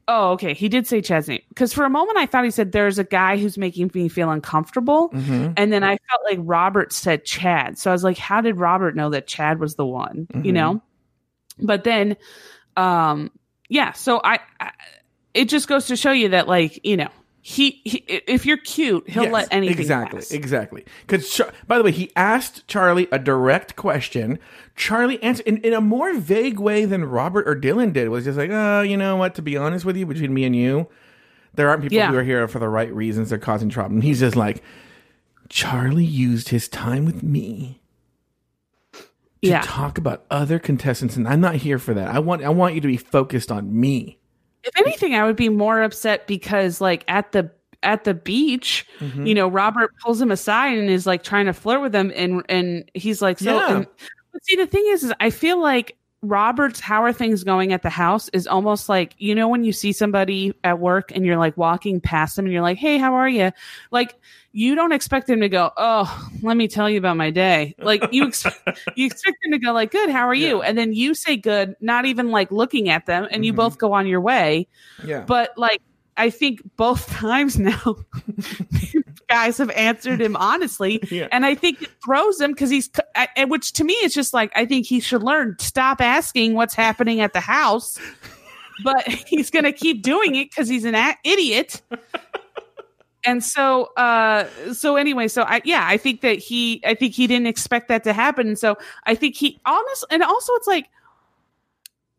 [0.08, 1.42] oh, okay, he did say Chad's name.
[1.50, 4.30] Because for a moment I thought he said there's a guy who's making me feel
[4.30, 5.54] uncomfortable, Mm-hmm.
[5.58, 7.78] and then I felt like Robert said Chad.
[7.78, 10.28] So I was like, how did Robert know that Chad was the one?
[10.32, 10.46] Mm-hmm.
[10.46, 10.82] You know.
[11.60, 12.18] But then,
[12.76, 13.32] um,
[13.70, 13.92] yeah.
[13.92, 14.72] So I, I,
[15.34, 17.10] it just goes to show you that, like, you know,
[17.44, 20.32] he, he if you're cute, he'll Yes, let anything exactly, pass.
[20.32, 20.86] exactly.
[21.08, 24.38] Because by the way, he asked Charlie a direct question.
[24.76, 28.10] Charlie answered in, in a more vague way than Robert or Dylan did.
[28.10, 29.34] Was just like, oh, you know what?
[29.36, 30.88] To be honest with you, between me and you,
[31.56, 32.12] there aren't people Yeah.
[32.12, 33.30] who are here for the right reasons.
[33.32, 33.96] They're causing trouble.
[33.96, 34.62] And he's just like,
[35.50, 37.82] Charlie used his time with me
[38.94, 39.04] to
[39.42, 39.62] Yeah.
[39.66, 42.08] talk about other contestants, and I'm not here for that.
[42.08, 44.20] I want I want you to be focused on me.
[44.64, 47.50] If anything, I would be more upset because like at the
[47.84, 49.26] at the beach, Mm-hmm.
[49.26, 52.44] you know, Robert pulls him aside and is like trying to flirt with him, and
[52.50, 53.56] and he's like, so.
[53.56, 53.78] Yeah.
[53.78, 53.88] And,
[54.32, 57.82] but see, the thing is, is I feel like Robert's how are things going at
[57.82, 61.38] the house is almost like you know when you see somebody at work and you're
[61.38, 63.52] like walking past them and you're like, hey, how are you?
[63.90, 64.20] Like
[64.52, 67.74] you don't expect them to go, oh, let me tell you about my day.
[67.80, 70.62] Like you expect you expect them to go like, good, how are you?
[70.62, 73.58] And then you say good, not even like looking at them, and you mm-hmm.
[73.58, 74.68] both go on your way
[75.04, 75.22] Yeah.
[75.22, 75.82] but like
[76.18, 77.96] I think both times now
[79.32, 81.28] guys have answered him honestly Yeah.
[81.32, 84.52] and I think it throws him because he's I- which to me it's just like
[84.56, 88.00] I think he should learn stop asking what's happening at the house
[88.84, 91.82] but he's going to keep doing it cuz he's an a- idiot
[93.24, 97.28] and so uh so anyway so I yeah I think that he I think he
[97.28, 100.88] didn't expect that to happen and so I think he honest and also it's like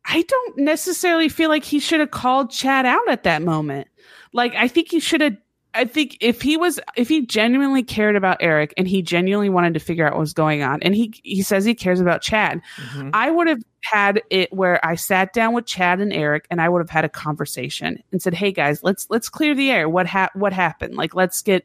[0.05, 3.87] I don't necessarily feel like he should have called Chad out at that moment.
[4.33, 5.37] Like I think he should have
[5.74, 9.74] I think if he was if he genuinely cared about Eric and he genuinely wanted
[9.74, 12.61] to figure out what was going on and he he says he cares about Chad,
[12.76, 13.11] mm-hmm.
[13.14, 16.68] I would have had it where I sat down with Chad and Eric and I
[16.68, 19.88] would have had a conversation and said, "Hey guys, let's let's clear the air.
[19.88, 20.96] What ha- what happened?
[20.96, 21.64] Like let's get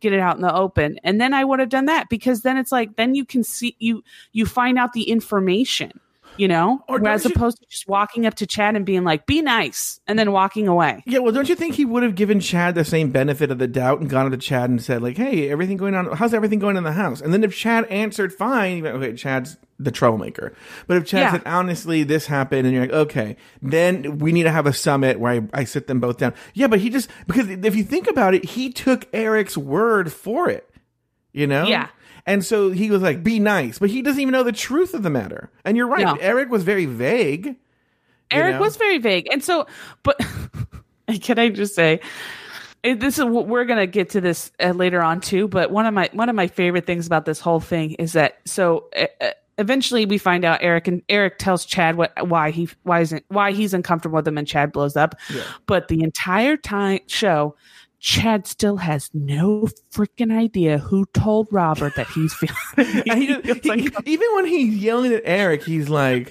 [0.00, 2.58] get it out in the open." And then I would have done that because then
[2.58, 6.00] it's like then you can see you you find out the information
[6.38, 8.86] you know, oh, Or as don't you- opposed to just walking up to Chad and
[8.86, 11.02] being like, "Be nice," and then walking away.
[11.06, 13.66] Yeah, well, don't you think he would have given Chad the same benefit of the
[13.66, 16.06] doubt and gone to Chad and said, like, "Hey, everything going on?
[16.16, 19.56] How's everything going in the house?" And then if Chad answered fine, like, okay, Chad's
[19.80, 20.52] the troublemaker.
[20.86, 21.32] But if Chad Yeah.
[21.32, 25.20] said, "Honestly, this happened," and you're like, "Okay," then we need to have a summit
[25.20, 26.34] where I, I sit them both down.
[26.54, 30.48] Yeah, but he just because if you think about it, he took Eric's word for
[30.48, 30.64] it.
[31.32, 31.66] You know?
[31.66, 31.88] Yeah.
[32.28, 35.02] And so he was like, "Be nice," but he doesn't even know the truth of
[35.02, 35.50] the matter.
[35.64, 36.04] And you're right.
[36.04, 36.16] No.
[36.20, 37.56] Eric was very vague.
[38.30, 38.60] Eric know?
[38.60, 39.66] was very vague, and so,
[40.02, 40.20] but
[41.22, 42.00] can I just say,
[42.84, 45.48] this is what we're gonna get to this uh, later on too.
[45.48, 48.38] But one of my one of my favorite things about this whole thing is that
[48.44, 48.88] so.
[48.96, 53.24] Uh, Eventually, we find out Eric and Eric tells Chad what why he why isn't
[53.26, 55.16] why he's uncomfortable with him, and Chad blows up.
[55.66, 57.56] But the entire time show,
[58.00, 62.32] Chad still has no freaking idea who told Robert that he's
[62.76, 63.02] feeling.
[63.18, 66.30] He just- he- even when he's yelling at Eric, he's like,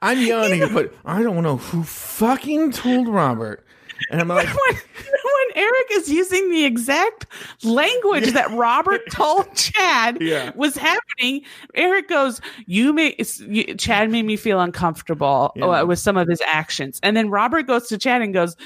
[0.00, 3.64] I'm yelling, but I don't know who fucking told Robert.
[4.10, 7.26] And I'm like, when, when Eric is using the exact
[7.62, 10.50] language that Robert told Chad Yeah.
[10.56, 11.42] was happening,
[11.74, 15.66] Eric goes, "You made you, Chad made me feel uncomfortable Yeah.
[15.66, 18.56] uh, with some of his actions," and then Robert goes to Chad and goes.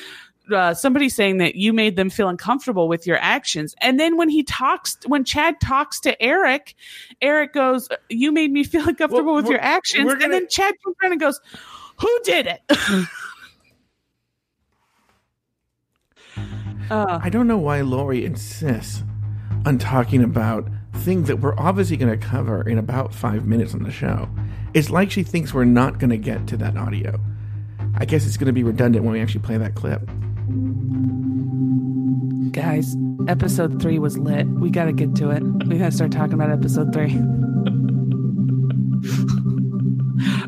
[0.53, 3.75] Uh, somebody saying that you made them feel uncomfortable with your actions.
[3.81, 6.75] And then when he talks, when Chad talks to Eric,
[7.21, 10.07] Eric goes, You made me feel uncomfortable Well, with your actions.
[10.07, 11.41] we're And then Chad comes around and goes,
[12.01, 12.61] Who did it?
[16.91, 19.03] uh, I don't know why Lauri insists
[19.65, 23.83] on talking about things that we're obviously going to cover in about five minutes on
[23.83, 24.29] the show.
[24.75, 27.19] It's like she thinks we're not going to get to that audio.
[27.99, 30.09] I guess it's going to be redundant when we actually play that clip.
[32.53, 32.95] Guys,
[33.27, 34.47] episode three was lit.
[34.47, 35.43] We got to get to it.
[35.43, 37.15] We got to start talking about episode three.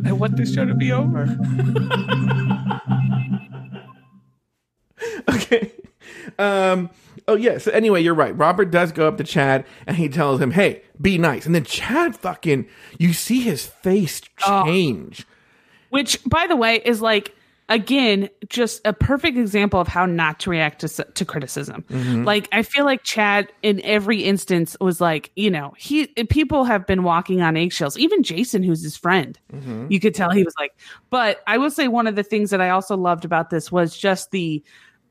[0.08, 1.22] I want this show to be over.
[5.34, 5.72] okay.
[6.38, 6.90] Um.
[7.26, 7.58] Oh yeah.
[7.58, 8.38] So anyway, you're right.
[8.38, 11.64] Robert does go up to Chad and he tells him, "Hey, be nice." And then
[11.64, 12.68] Chad fucking,
[12.98, 15.26] you see his face change.
[15.90, 17.34] Which, by the way, is like
[17.68, 21.84] again just a perfect example of how not to react to to criticism.
[21.90, 22.24] Mm-hmm.
[22.24, 26.86] Like I feel like Chad in every instance was like, you know, he people have
[26.86, 27.98] been walking on eggshells.
[27.98, 29.86] Even Jason, who's his friend, mm-hmm.
[29.90, 30.72] you could tell he was like.
[31.10, 33.96] But I will say one of the things that I also loved about this was
[33.96, 34.62] just the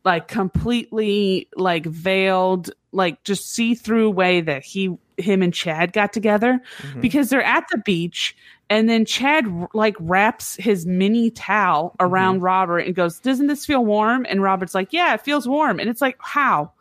[0.05, 6.13] like completely like veiled like just see through way that he him and Chad got
[6.13, 7.01] together mm-hmm.
[7.01, 8.35] because they're at the beach
[8.69, 13.85] and then Chad like wraps his mini towel around Robert and goes doesn't this feel
[13.85, 16.71] warm and Robert's like yeah it feels warm and it's like how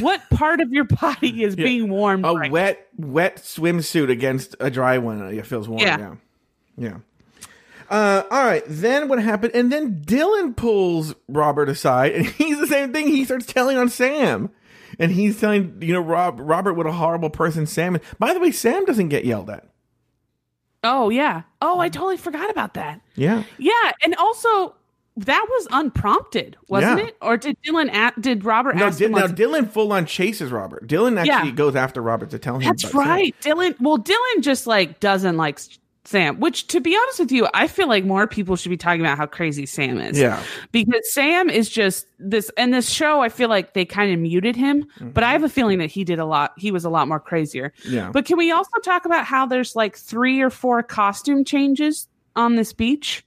[0.00, 4.70] what part of your body is being warmed A right wet, wet swimsuit against a
[4.70, 5.22] dry one.
[5.34, 5.82] It feels warm.
[5.82, 5.98] Yeah.
[5.98, 6.14] Yeah.
[6.76, 6.96] Yeah.
[7.90, 8.62] Uh, all right.
[8.66, 9.54] Then what happened?
[9.54, 13.08] And then Dylan pulls Robert aside, and he's the same thing.
[13.08, 14.50] He starts telling on Sam,
[14.98, 18.02] and he's telling you know Rob Robert what a horrible person Sam is.
[18.18, 19.66] By the way, Sam doesn't get yelled at.
[20.84, 23.44] Oh yeah oh I um, totally forgot about that Yeah.
[23.58, 24.74] yeah and also
[25.16, 27.06] that was unprompted wasn't Yeah.
[27.08, 30.06] it or did Dylan a- did Robert No, ask Di- him now Dylan full on
[30.06, 30.86] chases Robert.
[30.86, 31.54] Dylan actually Yeah.
[31.54, 32.62] goes after Robert to tell him.
[32.62, 33.34] That's right.
[33.42, 35.60] Dylan, well, Dylan just like doesn't like
[36.04, 39.00] Sam, which to be honest with you, I feel like more people should be talking
[39.00, 40.18] about how crazy Sam is.
[40.18, 40.42] Yeah.
[40.72, 44.56] Because Sam is just this, and this show, I feel like they kind of muted
[44.56, 47.06] him, but I have a feeling that he did a lot, he was a lot
[47.06, 47.72] more crazier.
[47.82, 47.94] Mm-hmm.
[47.94, 48.10] Yeah.
[48.12, 52.56] But can we also talk about how there's like three or four costume changes on
[52.56, 53.24] this beach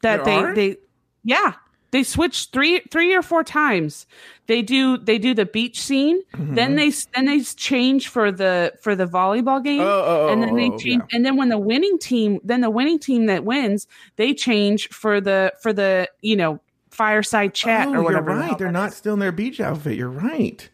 [0.00, 0.54] that There they, are?
[0.54, 0.76] they,
[1.22, 1.52] yeah.
[1.92, 4.06] They switch three, three or four times.
[4.46, 6.22] They do, they do the beach scene.
[6.34, 6.54] Mm-hmm.
[6.54, 10.54] Then they, then they change for the for the volleyball game, Oh, oh, and then
[10.56, 11.02] they oh, oh, change.
[11.08, 11.16] yeah.
[11.16, 13.86] And then when the winning team, then the winning team that wins,
[14.16, 16.60] they change for the for the you know
[16.90, 18.30] fireside chat Oh, or whatever.
[18.32, 18.58] You're right.
[18.58, 18.96] They're not is.
[18.96, 19.96] still in their beach outfit.
[19.96, 20.68] You're right.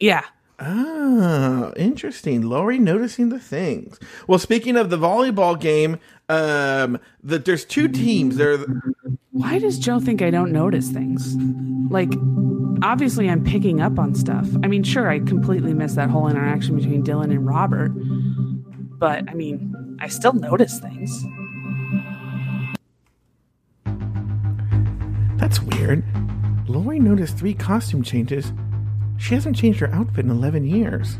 [0.00, 0.24] Yeah.
[0.58, 2.42] Oh, interesting.
[2.42, 3.98] Lauri noticing the things.
[4.26, 5.98] Well, speaking of the volleyball game,
[6.28, 8.36] um, that there's two teams.
[8.36, 8.58] There,
[9.32, 11.36] Why does Joe think I don't notice things?
[11.90, 12.12] Like,
[12.82, 14.48] obviously, I'm picking up on stuff.
[14.64, 17.92] I mean, sure, I completely missed that whole interaction between Dylan and Robert,
[18.98, 21.24] but I mean, I still notice things.
[25.36, 26.02] that's weird.
[26.68, 28.52] Lauri noticed three costume changes.
[29.18, 31.16] She hasn't changed her outfit in 11 years.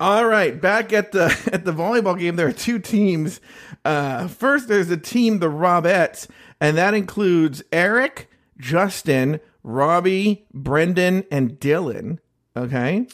[0.00, 3.40] All right, back at the at the volleyball game, there are two teams.
[3.84, 6.28] Uh, first, there's the team, the Robettes,
[6.60, 8.28] and that includes Eric,
[8.58, 12.18] Justin, Robbie, Brendan, and Dylan.
[12.56, 13.06] Okay,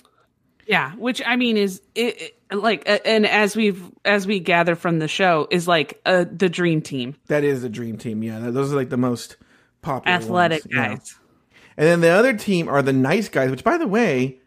[0.70, 5.00] Yeah, which I mean is it, it- like, and as we've as we gather from
[5.00, 8.22] the show, is like uh, the dream team, That is the dream team.
[8.22, 9.36] Yeah, those are like the most
[9.82, 10.74] popular, athletic ones.
[10.74, 10.88] Yeah.
[10.94, 11.18] guys.
[11.76, 14.38] And then the other team are the nice guys, which, by the way,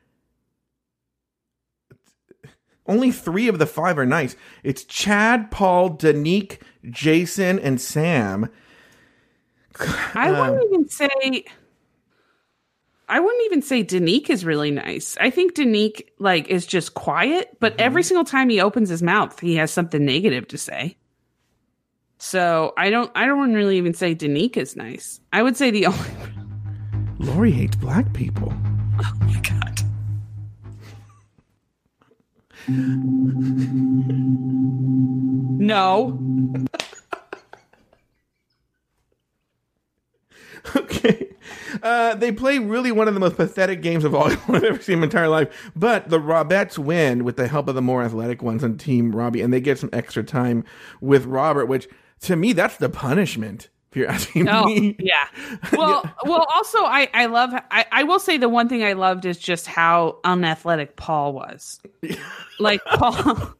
[2.87, 4.35] only three of the five are nice.
[4.63, 6.59] It's Chad, Paul, Danique,
[6.89, 8.49] Jason, and Sam.
[10.13, 11.45] I Um, wouldn't even say.
[13.09, 15.17] I wouldn't even say Danique is really nice.
[15.19, 17.81] I think Danique like is just quiet, but Mm-hmm.
[17.81, 20.95] every single time he opens his mouth, he has something negative to say.
[22.17, 23.11] So I don't.
[23.15, 25.19] I don't really even say Danique is nice.
[25.33, 26.09] I would say the only.
[27.19, 28.53] Lauri hates black people.
[29.01, 29.79] Oh my god.
[35.59, 36.19] No.
[40.75, 41.29] Okay.
[41.81, 44.93] Uh, they play really one of the most pathetic games of all I've ever seen
[44.93, 45.71] in my entire life.
[45.75, 49.41] But the Robettes win with the help of the more athletic ones on Team Robbie,
[49.41, 50.63] and they get some extra time
[51.01, 51.89] with Robert, which
[52.21, 53.69] to me, that's the punishment.
[53.91, 54.95] If you're asking Oh me.
[54.99, 55.27] yeah.
[55.73, 56.47] Well, well.
[56.55, 57.53] Also, I I love.
[57.69, 61.81] I I will say the one thing I loved is just how unathletic Paul was.
[62.59, 63.53] Like Paul,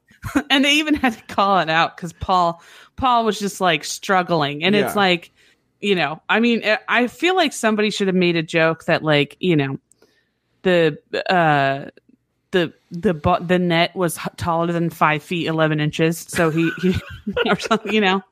[0.50, 2.62] and they even had to call it out because Paul
[2.96, 5.32] Paul was just like struggling, and it's like,
[5.84, 9.04] you know, I mean, I- I feel like somebody should have made a joke that
[9.04, 9.78] like, you know,
[10.64, 10.98] the
[11.30, 11.90] uh
[12.52, 16.96] the the the net was taller than five feet eleven inches, so he, he
[17.48, 18.24] or something, you know.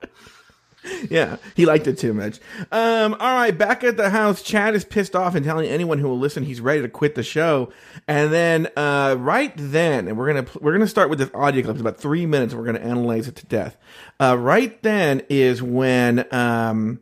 [1.11, 2.39] Yeah, he liked it too much.
[2.71, 6.07] Um, all right, back at the house, Chad is pissed off and telling anyone who
[6.07, 7.71] will listen he's ready to quit the show.
[8.07, 11.75] And then, uh, right then, and we're gonna we're gonna start with this audio clip.
[11.75, 13.77] It's about three minutes, and we're gonna analyze it to death.
[14.19, 16.99] Uh, right then is when um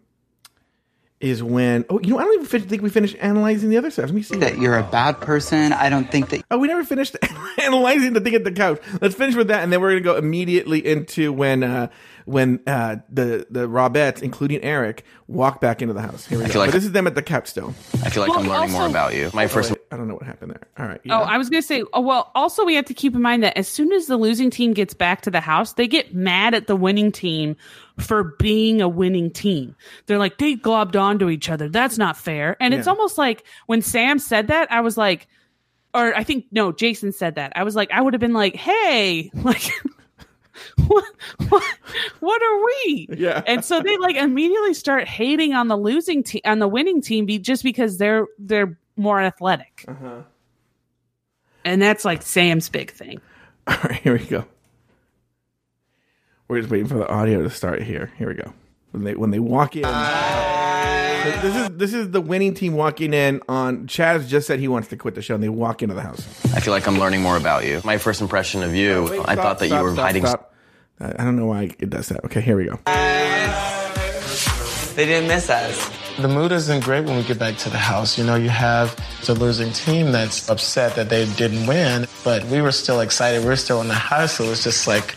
[1.20, 3.92] is when oh you know I don't even fin- think we finished analyzing the other
[3.92, 4.06] stuff.
[4.06, 5.74] Let me see That you're a bad person.
[5.74, 7.18] I don't think that Oh, we never finished
[7.62, 8.80] analyzing the thing at the couch.
[9.02, 11.90] Let's finish with that, and then we're gonna go immediately into when uh,
[12.26, 16.26] when uh, the the Robettes, including Eric, walk back into the house.
[16.26, 16.50] Here we go.
[16.52, 17.76] feel like- but this is them at the capstone.
[18.04, 19.30] I feel like Well, I'm learning more about you.
[19.34, 20.68] My first Wait, I don't know what happened there.
[20.78, 21.02] All right.
[21.10, 23.44] Oh, I was going to say, oh, well, also we have to keep in mind
[23.44, 26.54] that as soon as the losing team gets back to the house, they get mad
[26.54, 27.56] at the winning team
[27.98, 29.76] for being a winning team.
[30.06, 31.70] They're like, they globbed onto each other.
[31.70, 32.56] That's not fair.
[32.60, 35.28] And it's almost like when Sam said that, I was like,
[35.94, 37.54] or I think, no, Jason said that.
[37.56, 39.72] I was like, I would have been like, hey, like,
[40.88, 41.06] what,
[41.48, 41.64] what,
[42.20, 43.08] what are we?
[43.18, 43.42] Yeah.
[43.46, 47.26] And so they like immediately start hating on the losing team, on the winning team,
[47.26, 49.86] be, just because they're, they're more athletic.
[49.88, 50.22] Uh-huh.
[51.66, 53.20] And that's like Sam's big thing.
[53.68, 54.02] All right.
[54.02, 54.46] Here we go.
[56.48, 58.12] We're just waiting for the audio to start here.
[58.18, 58.54] Here we go.
[58.92, 59.84] When they when they walk in.
[61.24, 64.68] So This is this is the winning team walking in on Chad's just said he
[64.68, 66.22] wants to quit the show and they walk into the house.
[66.56, 67.82] I feel like I'm learning more about you.
[67.84, 70.26] My first impression of you, Wait, I stop, thought that stop, you were stop, hiding.
[70.26, 70.54] stop.
[71.00, 72.24] I I don't know why it does that.
[72.26, 72.80] Okay, here we go.
[74.96, 75.90] They didn't miss us.
[76.18, 78.18] The mood isn't great when we get back to the house.
[78.18, 78.94] You know, you have
[79.26, 83.44] the losing team that's upset that they didn't win, but we were still excited.
[83.46, 84.34] We are still in the house.
[84.34, 85.16] So it was just like,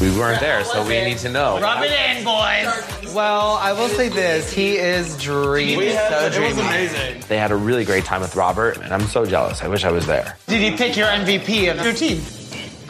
[0.00, 1.60] We weren't there, so we need to know.
[1.60, 3.14] Rub it in, boys.
[3.14, 7.20] Well, I will say this: he is dreamy, so dreamy.
[7.28, 9.62] They had a really great time with Robert, and I'm so jealous.
[9.62, 10.38] I wish I was there.
[10.46, 12.22] Did he pick your MVP of your team?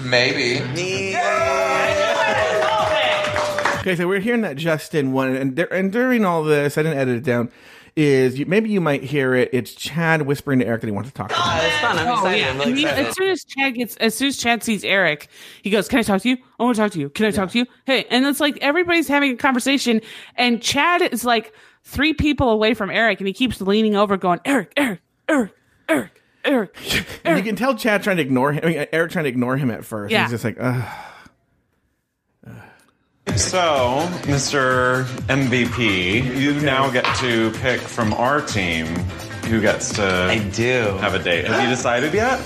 [0.08, 0.58] Maybe.
[3.80, 7.16] Okay, so we're hearing that Justin won, and and during all this, I didn't edit
[7.16, 7.50] it down.
[7.96, 9.50] Is you, maybe you might hear it?
[9.52, 11.28] It's Chad whispering to Eric that he wants to talk.
[11.30, 11.40] To him.
[11.44, 11.98] Oh, it's fun.
[11.98, 12.38] I'm Oh, excited.
[12.40, 12.50] yeah.
[12.50, 13.06] I'm really And he- excited.
[13.06, 15.28] as soon as Chad gets, as soon as Chad sees Eric,
[15.62, 16.36] he goes, "Can I talk to you?
[16.58, 17.08] I want to talk to you.
[17.10, 17.66] Can I talk to you?
[17.86, 20.00] Hey!" And it's like everybody's having a conversation,
[20.36, 21.52] and Chad is like
[21.84, 25.52] three people away from Eric, and he keeps leaning over, going, "Eric, Eric, Eric,
[25.88, 26.76] Eric, Eric."
[27.24, 28.60] And you can tell Chad trying to ignore him.
[28.62, 30.12] I mean, Eric trying to ignore him at first.
[30.12, 30.22] Yeah.
[30.22, 30.84] He's just like, Ugh.
[33.40, 35.04] So, Mr.
[35.26, 38.86] MVP, you now get to pick from our team
[39.46, 40.96] who gets to I do.
[41.00, 41.46] have a date.
[41.46, 42.38] Have you decided yet?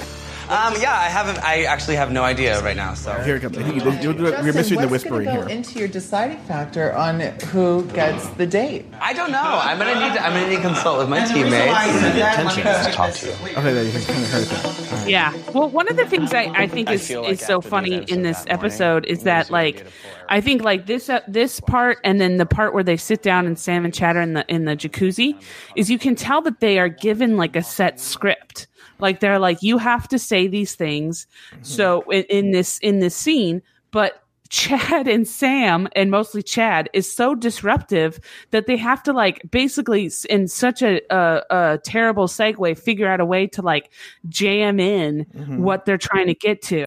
[0.55, 1.43] Um, yeah, I haven't.
[1.43, 2.95] I actually have no idea right now.
[2.95, 3.59] So here it comes.
[3.59, 5.57] I think you- you- We're Justin, missing the what's whispering gonna go here.
[5.57, 7.21] into your deciding factor on
[7.53, 8.87] who gets the date.
[9.01, 9.43] I don't know.
[9.43, 10.15] I'm gonna need.
[10.15, 11.67] To, I'm gonna need to consult with my And teammates.
[11.67, 13.33] why I said that, Attention let me to talk to you.
[13.59, 15.09] Okay, there you can kind of heard that.
[15.09, 15.33] Yeah.
[15.53, 17.71] Well, one of the things I, I think is, feel like is so after the
[17.71, 19.85] funny in of this that morning, episode is that like
[20.29, 23.47] I think like this uh, this part and then the part where they sit down
[23.47, 25.39] and Sam and chatter in the in the jacuzzi
[25.77, 28.67] is you can tell that they are given like a set script.
[28.99, 31.27] Like they're like you have to say these things.
[31.63, 37.11] So in, in this in this scene, but Chad and Sam, and mostly Chad, is
[37.13, 38.21] so disruptive
[38.51, 43.21] that they have to like basically in such a, a, a terrible segue figure out
[43.21, 43.91] a way to like
[44.29, 45.59] jam in Mhm.
[45.59, 46.85] what they're trying to get to.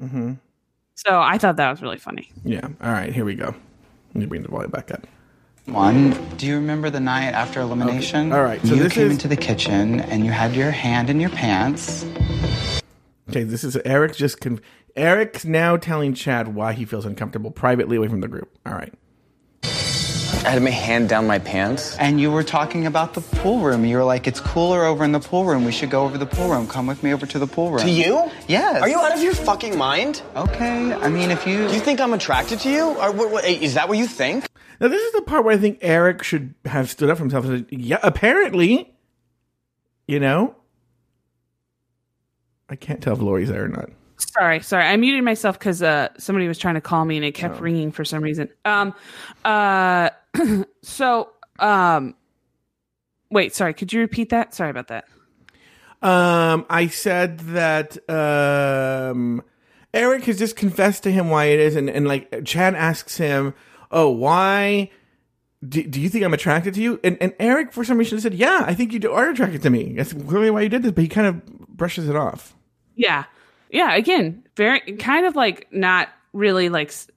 [0.00, 0.32] Mm-hmm.
[0.94, 2.30] So I thought that was really funny.
[2.44, 2.68] Yeah.
[2.82, 3.12] All right.
[3.12, 3.54] Here we go.
[4.14, 5.06] Let me bring the volume back up.
[5.70, 8.32] One, do you remember the night after elimination?
[8.32, 8.36] Okay.
[8.36, 11.20] All right, so you came is- into the kitchen and you had your hand in
[11.20, 12.04] your pants.
[13.28, 14.60] Okay, this is Eric just con-
[14.96, 18.50] Eric's now telling Chad why he feels uncomfortable privately away from the group.
[18.66, 18.92] All right.
[20.42, 21.96] I had my hand down my pants.
[21.98, 23.84] And you were talking about the pool room.
[23.84, 25.66] You were like, it's cooler over in the pool room.
[25.66, 26.66] We should go over the pool room.
[26.66, 27.82] Come with me over to the pool room.
[27.82, 28.30] To you?
[28.48, 28.80] Yes.
[28.80, 30.22] Are you out of your fucking mind?
[30.34, 30.94] Okay.
[30.94, 31.68] I mean, if you.
[31.68, 32.88] Do you think I'm attracted to you?
[32.88, 34.48] Or what, what, is that what you think?
[34.80, 37.44] Now this is the part where I think Eric should have stood up for himself
[37.44, 38.94] and said, "Yeah, apparently."
[40.06, 40.56] You know,
[42.68, 43.90] I can't tell if Lauri's there or not.
[44.16, 44.84] Sorry, sorry.
[44.84, 47.92] I muted myself because uh, somebody was trying to call me and it kept ringing
[47.92, 48.48] for some reason.
[48.64, 48.94] Um,
[49.44, 50.10] uh,
[50.82, 52.14] so um,
[53.30, 53.74] wait, sorry.
[53.74, 54.54] Could you repeat that?
[54.54, 55.06] Sorry about that.
[56.02, 59.42] Um, I said that um,
[59.92, 63.54] Eric has just confessed to him why it is, and, and like Chad asks him,
[63.90, 64.90] "Oh, why
[65.66, 68.34] do, do you think I'm attracted to you?" And and Eric, for some reason, said,
[68.34, 69.92] "Yeah, I think you are attracted to me.
[69.94, 72.56] That's clearly why you did this." But he kind of brushes it off.
[72.96, 73.24] Yeah,
[73.70, 73.94] yeah.
[73.94, 77.08] Again, very kind of like not really like s-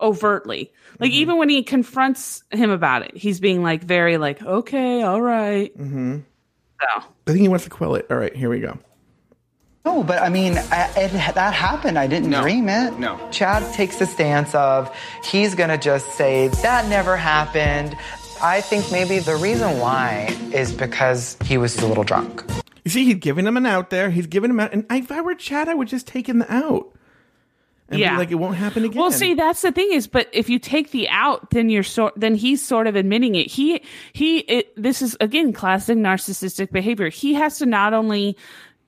[0.00, 0.72] overtly.
[0.98, 5.20] Like even when he confronts him about it, he's being like very like, okay, all
[5.20, 5.76] right.
[5.76, 6.18] Mm-hmm.
[6.80, 8.06] So I think he wants to quell it.
[8.10, 8.78] All right, here we go.
[9.84, 11.96] No, but I mean, I, it, that happened.
[11.96, 12.98] I didn't dream it.
[12.98, 13.28] No.
[13.30, 14.92] Chad takes the stance of
[15.22, 17.96] he's gonna just say that never happened.
[18.42, 22.42] I think maybe the reason why is because he was a little drunk.
[22.84, 24.10] You see, he's giving him an out there.
[24.10, 26.92] He's giving him out, and if I were Chad, I would just take him out.
[27.88, 28.18] And Yeah.
[28.18, 28.98] like it won't happen again.
[29.00, 32.14] Well, see, that's the thing is, but if you take the out, then you're sort,
[32.16, 33.48] then he's sort of admitting it.
[33.50, 33.80] He,
[34.12, 37.08] he, it, this is again classic narcissistic behavior.
[37.10, 38.36] He has to not only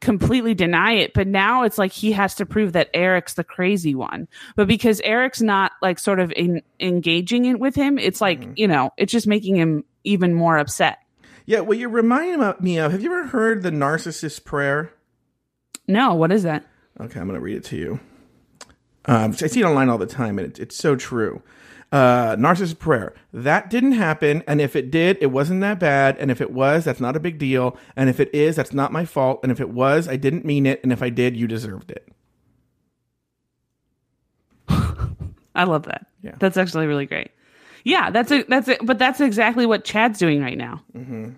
[0.00, 3.94] completely deny it, but now it's like he has to prove that Eric's the crazy
[3.94, 4.26] one.
[4.56, 8.52] But because Eric's not like sort of in, engaging it with him, it's like Mm-hmm.
[8.56, 10.98] you know, it's just making him even more upset.
[11.46, 12.92] Yeah, what you're reminding me of.
[12.92, 14.92] Have you ever heard the narcissist prayer?
[15.86, 16.64] No, what is that?
[17.00, 18.00] Okay, I'm going to read it to you.
[19.06, 21.42] Um, I see it online all the time, and it, it's so true.
[21.90, 23.14] Uh, narcissist prayer.
[23.32, 26.18] That didn't happen, and if it did, it wasn't that bad.
[26.18, 27.78] And if it was, that's not a big deal.
[27.96, 29.40] And if it is, that's not my fault.
[29.42, 30.80] And if it was, I didn't mean it.
[30.82, 32.08] And if I did, you deserved it.
[34.68, 36.06] I love that.
[36.22, 36.34] Yeah.
[36.38, 37.30] That's actually really great.
[37.84, 38.50] Yeah, that's it.
[38.50, 38.84] that's it.
[38.84, 40.82] But that's exactly what Chad's doing right now.
[40.94, 41.30] Mm-hmm.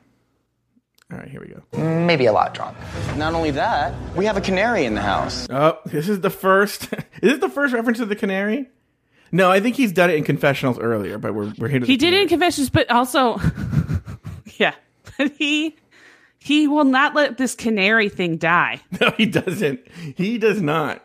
[1.12, 1.62] All right, here we go.
[1.76, 2.76] Maybe a lot drunk.
[3.16, 5.48] Not only that, we have a canary in the house.
[5.50, 6.84] Oh, this is the first.
[6.92, 8.68] is this the first reference to the canary?
[9.32, 11.96] No, I think he's done it in confessionals earlier, but we're we're here to He
[11.96, 13.40] did it in confessions, but also,
[14.58, 14.74] yeah,
[15.36, 15.76] he
[16.38, 18.80] he will not let this canary thing die.
[19.00, 19.80] No, he doesn't.
[20.16, 21.04] He does not.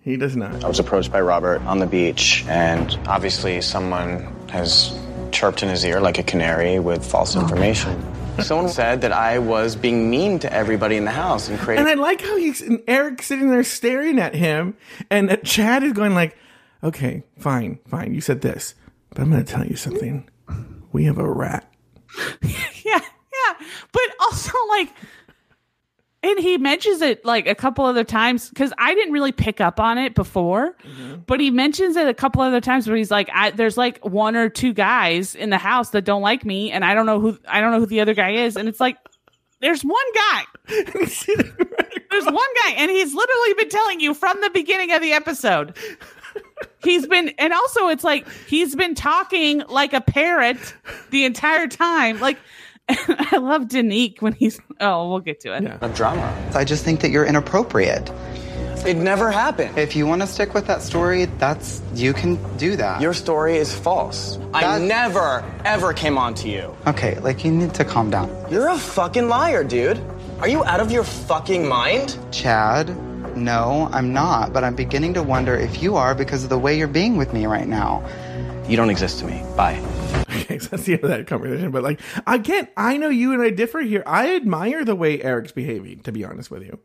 [0.00, 0.64] He does not.
[0.64, 4.98] I was approached by Robert on the beach, and obviously someone has
[5.32, 7.40] chirped in his ear like a canary with false oh.
[7.40, 8.02] information.
[8.40, 11.86] Someone said that I was being mean to everybody in the house and creating.
[11.86, 14.76] And I like how he's and Eric sitting there staring at him,
[15.10, 16.36] and uh, Chad is going like,
[16.82, 18.14] "Okay, fine, fine.
[18.14, 18.74] You said this,
[19.10, 20.28] but I'm going to tell you something.
[20.92, 21.70] We have a rat."
[22.42, 23.54] yeah, yeah,
[23.92, 24.92] but also like,
[26.22, 29.78] and he mentions it like a couple other times because I didn't really pick up
[29.78, 31.20] on it before, mm-hmm.
[31.26, 34.34] but he mentions it a couple other times where he's like, I, "There's like one
[34.34, 37.38] or two guys in the house that don't like me, and I don't know who
[37.46, 38.96] I don't know who the other guy is," and it's like.
[39.60, 40.42] There's one guy.
[40.68, 45.76] There's one guy, and he's literally been telling you from the beginning of the episode.
[46.84, 50.74] He's been, and also it's like he's been talking like a parrot
[51.10, 52.20] the entire time.
[52.20, 52.38] Like,
[53.32, 54.60] I love Danique when he's.
[54.80, 55.66] Oh, we'll get to it.
[55.82, 56.32] Of drama.
[56.54, 58.10] I just think that you're inappropriate.
[58.86, 59.76] It never happened.
[59.76, 63.00] If you want to stick with that story, that's you can do that.
[63.02, 64.38] Your story is false.
[64.54, 66.74] I That- never, ever came on to you.
[66.86, 68.30] okay, like you need to calm down.
[68.50, 70.00] You're a fucking liar, dude.
[70.40, 72.16] Are you out of your fucking mind?
[72.30, 72.96] Chad,
[73.36, 76.78] no, I'm not, but I'm beginning to wonder if you are because of the way
[76.78, 78.02] you're being with me right now.
[78.68, 79.42] You don't exist to me.
[79.56, 79.82] Bye.
[80.48, 81.70] Okay, so that's the end of that conversation.
[81.70, 84.02] But like, again, I know you and I differ here.
[84.06, 86.00] I admire the way Eric's behaving.
[86.00, 86.78] To be honest with you,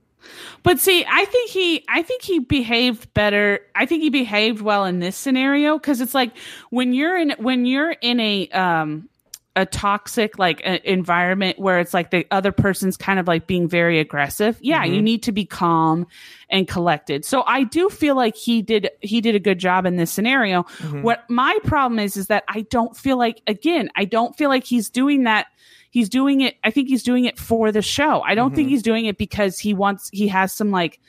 [0.63, 3.59] But see, I think he, I think he behaved better.
[3.75, 6.31] I think he behaved well in this scenario because it's like
[6.71, 9.07] when you're in, when you're in a, um,
[9.55, 13.67] a toxic like a, environment where it's like the other person's kind of like being
[13.69, 14.95] very aggressive yeah Mhm.
[14.95, 16.07] you need to be calm
[16.53, 17.25] and collected.
[17.25, 20.63] So i do feel like he did he did a good job in this scenario.
[20.63, 21.01] Mhm.
[21.01, 24.63] what my problem is is that i don't feel like again i don't feel like
[24.63, 25.47] he's doing that.
[25.91, 28.21] He's doing it i think he's doing it for the show.
[28.21, 28.71] I don't think Mhm.
[28.71, 30.99] he's doing it because he wants he has some like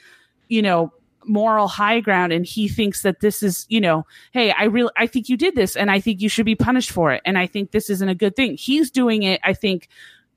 [0.49, 0.93] you know
[1.27, 5.07] moral high ground and he thinks that this is you know hey i really i
[5.07, 7.23] think you did this and i think you should be punished for it.
[7.25, 8.57] And i think this isn't a good thing.
[8.59, 9.89] He's doing it i think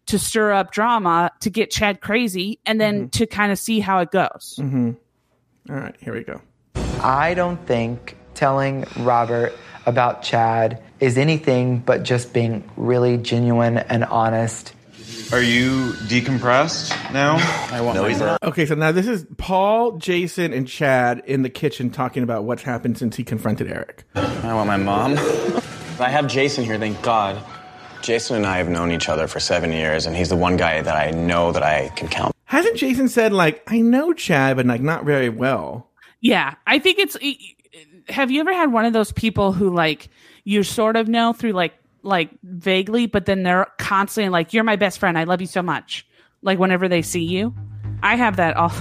[0.08, 4.00] to stir up drama to get chad crazy and then to kind of see how
[4.00, 4.92] it goes Mm-hmm.
[5.70, 6.42] All right, here we go.
[7.02, 9.54] I don't think telling Robert
[9.86, 14.74] about Chad is anything but just being really genuine and honest.
[15.32, 17.36] Are you decompressed now?
[17.72, 17.98] I want
[18.44, 22.64] Okay, so now this is Paul, Jason, and Chad in the kitchen talking about what's
[22.64, 24.06] happened since he confronted Eric.
[24.16, 25.18] I want my mom.
[26.00, 27.42] I have Jason here, thank God.
[28.08, 30.82] Jason and I have known each other for seven years, and he's the one guy
[30.82, 32.34] that I know that I can count.
[32.46, 35.90] Hasn't Jason said like I know Chad, but like not very well?
[36.22, 37.18] Yeah, I think it's.
[38.08, 40.08] Have you ever had one of those people who like
[40.46, 44.78] you sort of know through like like vaguely, but then they're constantly like, "You're my
[44.78, 45.18] best friend.
[45.18, 46.08] I love you so much."
[46.42, 47.54] Like whenever they see you,
[48.04, 48.72] I have that all.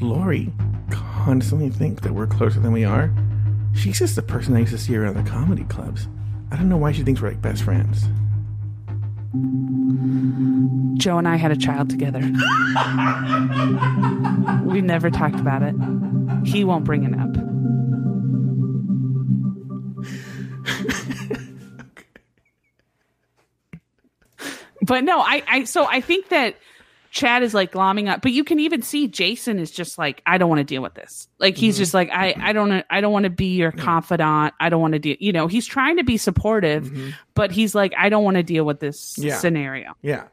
[0.00, 0.52] Lauri
[0.90, 3.12] constantly thinks that we're closer than we are.
[3.74, 6.06] She's just the person I used to see around the comedy clubs.
[6.52, 8.04] I don't know why she thinks we're like best friends.
[10.96, 12.20] Joe and I had a child together.
[14.64, 15.74] we never talked about it.
[16.46, 17.32] He won't bring it up.
[24.82, 26.54] but no, I, I so I think that
[27.14, 30.36] Chad is like glomming up, but you can even see Jason is just like, I
[30.36, 31.28] don't want to deal with this.
[31.38, 31.78] Like he's Mhm.
[31.78, 34.52] just like, I, I don't, I don't want to be your confidant.
[34.58, 35.16] I don't want to deal.
[35.20, 38.64] You know, he's trying to be supportive, but he's like, I don't want to deal
[38.64, 39.36] with this Yeah.
[39.38, 39.94] scenario.
[40.02, 40.24] Yeah.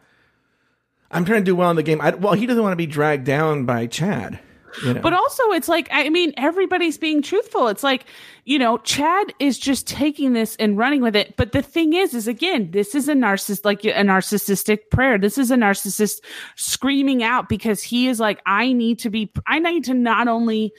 [1.11, 2.01] I'm trying to do well in the game.
[2.01, 4.39] I, well, he doesn't want to be dragged down by Chad.
[4.83, 5.01] You know?
[5.01, 7.67] But also, it's like, I mean, everybody's being truthful.
[7.67, 8.05] It's like,
[8.45, 11.35] you know, Chad is just taking this and running with it.
[11.37, 15.17] But the thing is, is again, this is a narcissist, like a narcissistic prayer.
[15.17, 16.21] This is a narcissist
[16.55, 20.73] screaming out because he is like, I need to be, I need to not only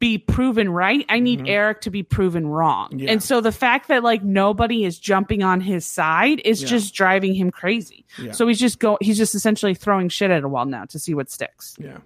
[0.00, 2.90] be proven right, I need Eric to be proven wrong.
[2.96, 3.10] Yeah.
[3.10, 6.68] And so the fact that like nobody is jumping on his side is Yeah.
[6.68, 8.04] just driving him crazy.
[8.16, 8.30] Yeah.
[8.30, 11.14] So he's just go, he's just essentially throwing shit at a wall now to see
[11.14, 11.74] what sticks.
[11.80, 11.98] Yeah.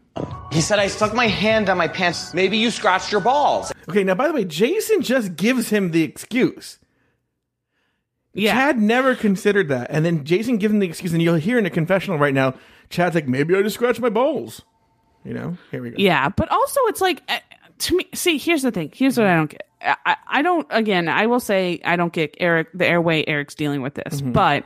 [0.50, 2.32] He said I stuck my hand on my pants.
[2.32, 3.72] Maybe you scratched your balls.
[3.88, 6.78] Okay, now by the way, Jason just gives him the excuse.
[8.34, 8.54] Yeah.
[8.54, 9.88] Chad never considered that.
[9.90, 12.54] And then Jason gives him the excuse, and you'll hear in a confessional right now,
[12.88, 14.62] Chad's like, maybe I just scratched my balls.
[15.24, 15.56] You know?
[15.70, 15.96] Here we go.
[15.98, 17.38] Yeah, but also it's like uh,
[17.82, 18.08] to me.
[18.14, 18.90] See, here's the thing.
[18.94, 19.62] Here's what I don't get.
[20.06, 20.66] I, I- don't.
[20.70, 24.20] Again, I will say I don't get Eric the airway Eric's dealing with this.
[24.20, 24.32] Mhm.
[24.32, 24.64] But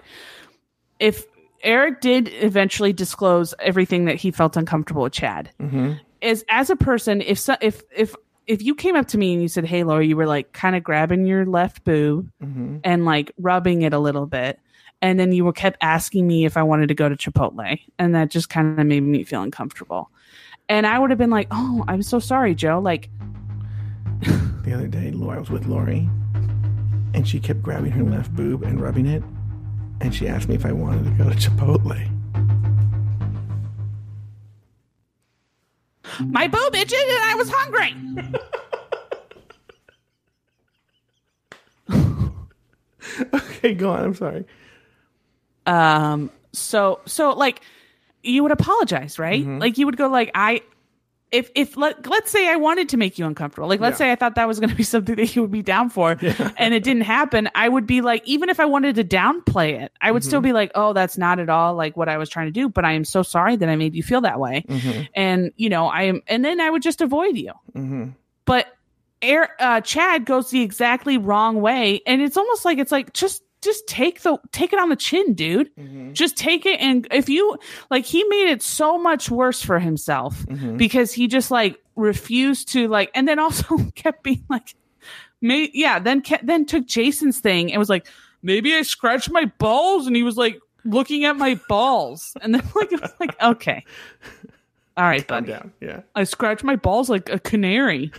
[0.99, 1.25] if
[1.63, 5.93] Eric did eventually disclose everything that he felt uncomfortable with Chad, Mm-hmm.
[6.21, 8.15] is as a person, if so, if if
[8.47, 10.77] if you came up to me and you said, "Hey, Laura," you were like kind
[10.77, 12.81] of grabbing your left boob Mhm.
[12.85, 14.59] and like rubbing it a little bit.
[15.03, 17.79] And then you were kept asking me if I wanted to go to Chipotle.
[17.99, 20.11] And that just kind of made me feel uncomfortable.
[20.69, 22.81] And I would have been like, oh, I'm so sorry, Joe.
[22.81, 23.09] Like,
[24.65, 26.09] The other day, Laura I was with Lauri,
[27.15, 29.23] and she kept grabbing her left boob and rubbing it,
[30.01, 32.13] and she asked me if I wanted to go to Chipotle.
[36.21, 37.95] my boob itched and I was hungry.
[43.35, 44.05] okay, go on.
[44.05, 44.45] I'm sorry.
[45.67, 47.61] Um, so, so like,
[48.27, 49.45] you would apologize, right?
[49.45, 49.61] Mhm.
[49.61, 50.63] Like, you would go, like, I,
[51.33, 54.07] if, if, let, let's say I wanted to make you uncomfortable, like, let's Yeah.
[54.07, 56.13] say I thought that was going to be something that you would be down for
[56.57, 59.93] and it didn't happen, I would be like, even if I wanted to downplay it,
[60.01, 60.45] I would still Mhm.
[60.45, 62.85] be like, oh, that's not at all like what I was trying to do, but
[62.85, 64.65] I am so sorry that I made you feel that way.
[64.69, 65.09] Mhm.
[65.15, 67.53] And, you know, I am, and then I would just avoid you.
[67.77, 68.05] Mm-hmm.
[68.45, 68.67] but
[69.23, 73.43] Air, uh, Chad goes the exactly wrong way, and it's almost like it's like just
[73.67, 75.69] just take the take it on the chin, dude.
[76.15, 77.59] Just take it, and if you
[77.91, 80.79] like, he made it so much worse for himself Mhm.
[80.79, 84.75] because he just like refused to like, and then also kept being like,
[85.43, 88.07] may yeah, then kept, then took Jason's thing and was like,
[88.43, 92.63] maybe I scratched my balls, and he was like looking at my balls, and then
[92.75, 93.85] like it was like okay.
[94.97, 95.49] All right, buddy.
[95.49, 95.73] down.
[95.83, 96.01] Yeah.
[96.15, 98.13] I scratched my balls like a canary.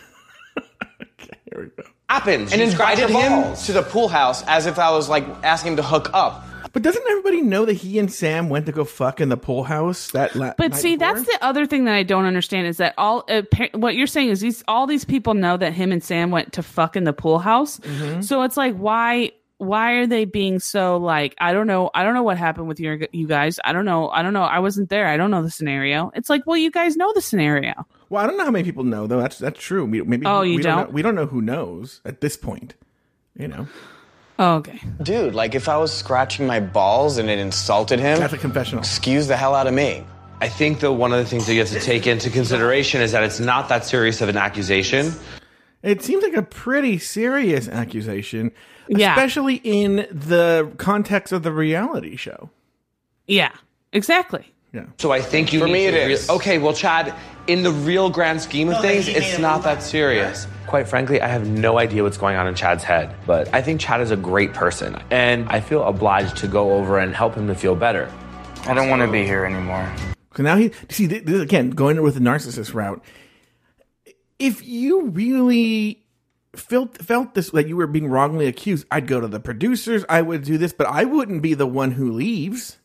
[1.51, 1.89] Here we go.
[2.09, 2.53] Happens.
[2.53, 5.77] And And invited him to the pool house as if I was like asking him
[5.77, 6.43] to hook up.
[6.73, 9.63] But doesn't everybody know that he and Sam went to go fuck in the pool
[9.63, 11.15] house that la- But night see, before?
[11.15, 14.05] that's the other thing that I don't understand is that all uh, pa- what you're
[14.07, 17.03] saying is these all these people know that him and Sam went to fuck in
[17.03, 17.79] the pool house.
[17.79, 18.23] Mhm.
[18.23, 22.13] So it's like why why are they being so like I don't know I don't
[22.13, 24.89] know what happened with your you guys I don't know I don't know I wasn't
[24.89, 27.73] there I don't know the scenario it's like well you guys know the scenario
[28.09, 29.19] Well, I don't know how many people know though.
[29.19, 29.83] That's that's true.
[29.85, 30.87] We, maybe Oh, you we don't?
[30.87, 32.75] know, we don't know who knows at this point.
[33.35, 33.67] You know,
[34.39, 38.33] oh, okay Dude, like if I was scratching my balls and it insulted him, that's
[38.33, 38.81] a confessional.
[38.81, 40.05] excuse the hell out of me.
[40.39, 43.11] I think though one of the things that you have to take into consideration is
[43.13, 45.11] that it's not that serious of an accusation.
[45.83, 48.51] It seems like a pretty serious accusation,
[48.87, 49.13] Yeah.
[49.13, 52.49] especially in the context of the reality show.
[53.29, 53.51] yeah
[53.93, 54.85] exactly Yeah.
[54.97, 56.29] So I think you For need me, to it rea- is.
[56.29, 57.13] okay, well, Chad,
[57.47, 60.45] in the real grand scheme of No, things, it's not that serious.
[60.67, 63.79] Quite frankly, I have no idea what's going on in Chad's head, but I think
[63.79, 67.47] Chad is a great person, and I feel obliged to go over and help him
[67.47, 68.11] to feel better.
[68.65, 69.89] I don't want to be here anymore.
[70.35, 73.01] So now he see this, this- again going with the narcissist route.
[74.39, 76.03] If you really
[76.55, 80.03] felt felt this that you were being wrongly accused, I'd go to the producers.
[80.09, 82.77] I would do this, but I wouldn't be the one who leaves.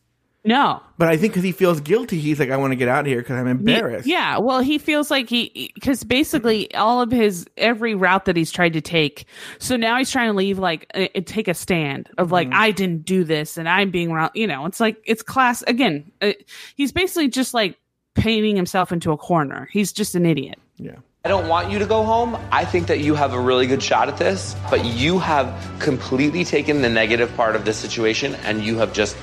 [0.45, 3.01] no But I think because he feels guilty, he's like, I want to get out
[3.01, 4.07] of here because I'm embarrassed.
[4.07, 8.51] yeah, well, he feels like he because basically all of his every route that he's
[8.51, 9.25] tried to take.
[9.59, 12.59] So now he's trying to leave like uh, take a stand of like Mm-hmm.
[12.59, 14.29] I didn't do this and I'm being wrong.
[14.33, 16.11] You know, it's like it's class again.
[16.21, 16.33] Uh,
[16.75, 17.77] he's basically just like
[18.15, 19.67] painting himself into a corner.
[19.71, 20.59] He's just an idiot.
[20.77, 20.97] Yeah.
[21.25, 22.37] I don't want you to go home.
[22.51, 26.43] I think that you have a really good shot at this, but you have completely
[26.43, 29.15] taken the negative part of this situation and you have just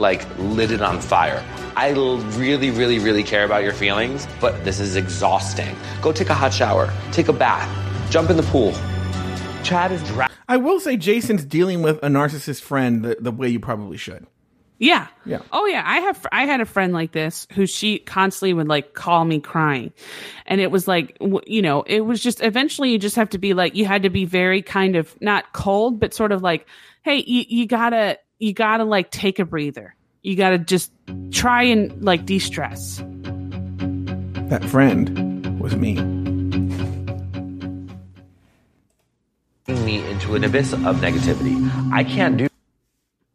[0.00, 1.44] like lit it on fire.
[1.76, 5.76] I really, really, really care about your feelings, but this is exhausting.
[6.02, 7.70] Go take a hot shower, take a bath,
[8.10, 8.72] jump in the pool.
[9.62, 13.48] Chad is dra- I will say Jason's dealing with a narcissist friend the, the way
[13.48, 14.26] you probably should.
[14.78, 15.06] Yeah.
[15.24, 15.40] Yeah.
[15.52, 15.82] Oh yeah.
[15.86, 16.26] I have.
[16.32, 19.92] I had a friend like this who she constantly would like call me crying,
[20.46, 21.16] and it was like
[21.46, 24.10] you know it was just eventually you just have to be like you had to
[24.10, 26.66] be very kind of not cold but sort of like
[27.02, 29.94] hey you you gotta you gotta like take a breather.
[30.22, 30.90] You gotta just
[31.30, 33.02] try and like de stress.
[34.48, 35.94] That friend was me.
[39.84, 41.92] me into an abyss of negativity.
[41.92, 42.48] I can't do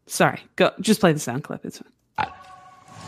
[0.09, 0.39] Sorry.
[0.55, 0.71] Go.
[0.79, 1.65] Just play the sound clip.
[1.65, 2.27] It's fine.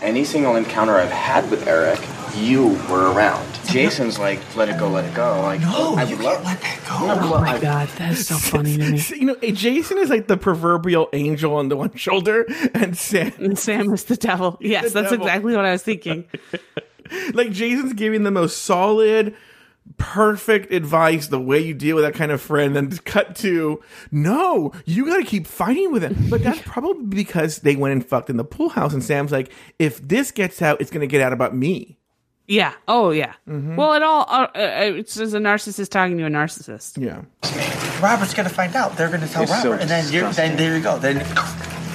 [0.02, 2.00] Any single encounter I've had with Eric,
[2.36, 3.48] you were around.
[3.70, 5.40] Jason's like, let it go, let it go.
[5.44, 6.96] Like, No, I you would can't let that go.
[7.38, 9.00] Oh my god, that's so funny to me.
[9.16, 13.60] You know, Jason is like the proverbial angel on the one shoulder, and Sam, And
[13.60, 14.58] Sam is the devil.
[14.60, 15.28] Yes, The that's devil.
[15.28, 16.28] exactly what I was thinking.
[17.36, 19.36] like Jason's giving the most solid,
[19.98, 22.76] perfect advice, the way you deal with that kind of friend.
[22.76, 26.28] Then cut to, no, you got to keep fighting with him.
[26.30, 29.52] But that's probably because they went and fucked in the pool house, and Sam's like,
[29.80, 31.98] if this gets out, it's gonna get out about me.
[32.48, 32.74] Yeah.
[32.88, 33.34] Oh yeah.
[33.48, 33.78] Mm-hmm.
[33.78, 37.02] Well, it all uh, uh, it's just a narcissist talking to a narcissist.
[37.02, 37.22] Yeah.
[38.02, 38.98] Robert's gonna find out.
[38.98, 40.98] They're gonna tell You're so Robert, and then you're, then there you go.
[41.00, 41.20] Then,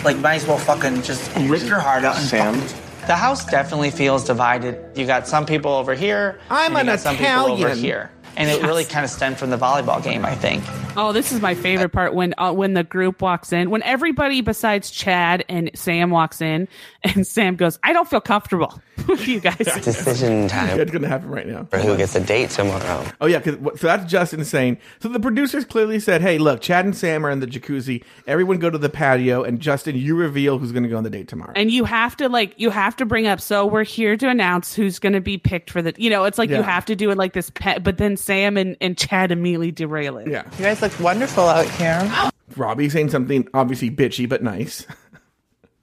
[0.05, 2.86] like, might as well fucking just rip your heart out and Sam?
[3.07, 4.99] The house definitely feels divided.
[4.99, 6.41] You got some people over here.
[6.51, 8.11] I'm and you an got some people over here.
[8.37, 10.63] And it really kind of stemmed from the volleyball game, I think.
[10.97, 14.41] Oh, this is my favorite part when uh, when the group walks in, when everybody
[14.41, 16.69] besides Chad and Sam walks in,
[17.03, 18.83] and Sam goes, "I don't feel comfortable with
[19.27, 21.65] you guys." Decision time It's gonna happen right now.
[21.71, 23.05] for who gets a date tomorrow.
[23.21, 24.79] Oh yeah, 'cause what- so that's just insane.
[25.01, 28.03] So the producers clearly said, "Hey, look, Chad and Sam are in the jacuzzi.
[28.27, 31.11] Everyone go to the patio, and Justin, you reveal who's going to go on the
[31.11, 33.41] date tomorrow." and you have to like you have to bring up.
[33.41, 35.95] So we're here to announce who's going to be picked for the.
[35.97, 36.59] You know, it's like Yeah.
[36.59, 37.51] you have to do it like this.
[37.55, 40.29] Pet, but then Sam and, and Chad immediately derail it.
[40.29, 42.11] yeah, You guys look wonderful out here.
[42.57, 44.87] Robbie saying something obviously bitchy but nice.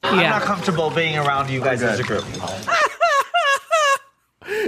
[0.03, 2.23] I'm not comfortable being around you guys as a group.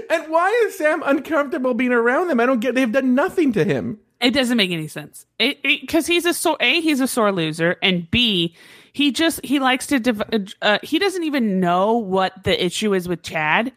[0.09, 2.39] and why is Sam uncomfortable being around them?
[2.39, 2.75] I don't get.
[2.75, 3.99] They've done nothing to him.
[4.21, 5.25] It doesn't make any sense.
[5.39, 8.55] It because he's a sore a he's a sore loser, and b
[8.93, 13.07] he just he likes to div- uh, he doesn't even know what the issue is
[13.09, 13.73] with Chad,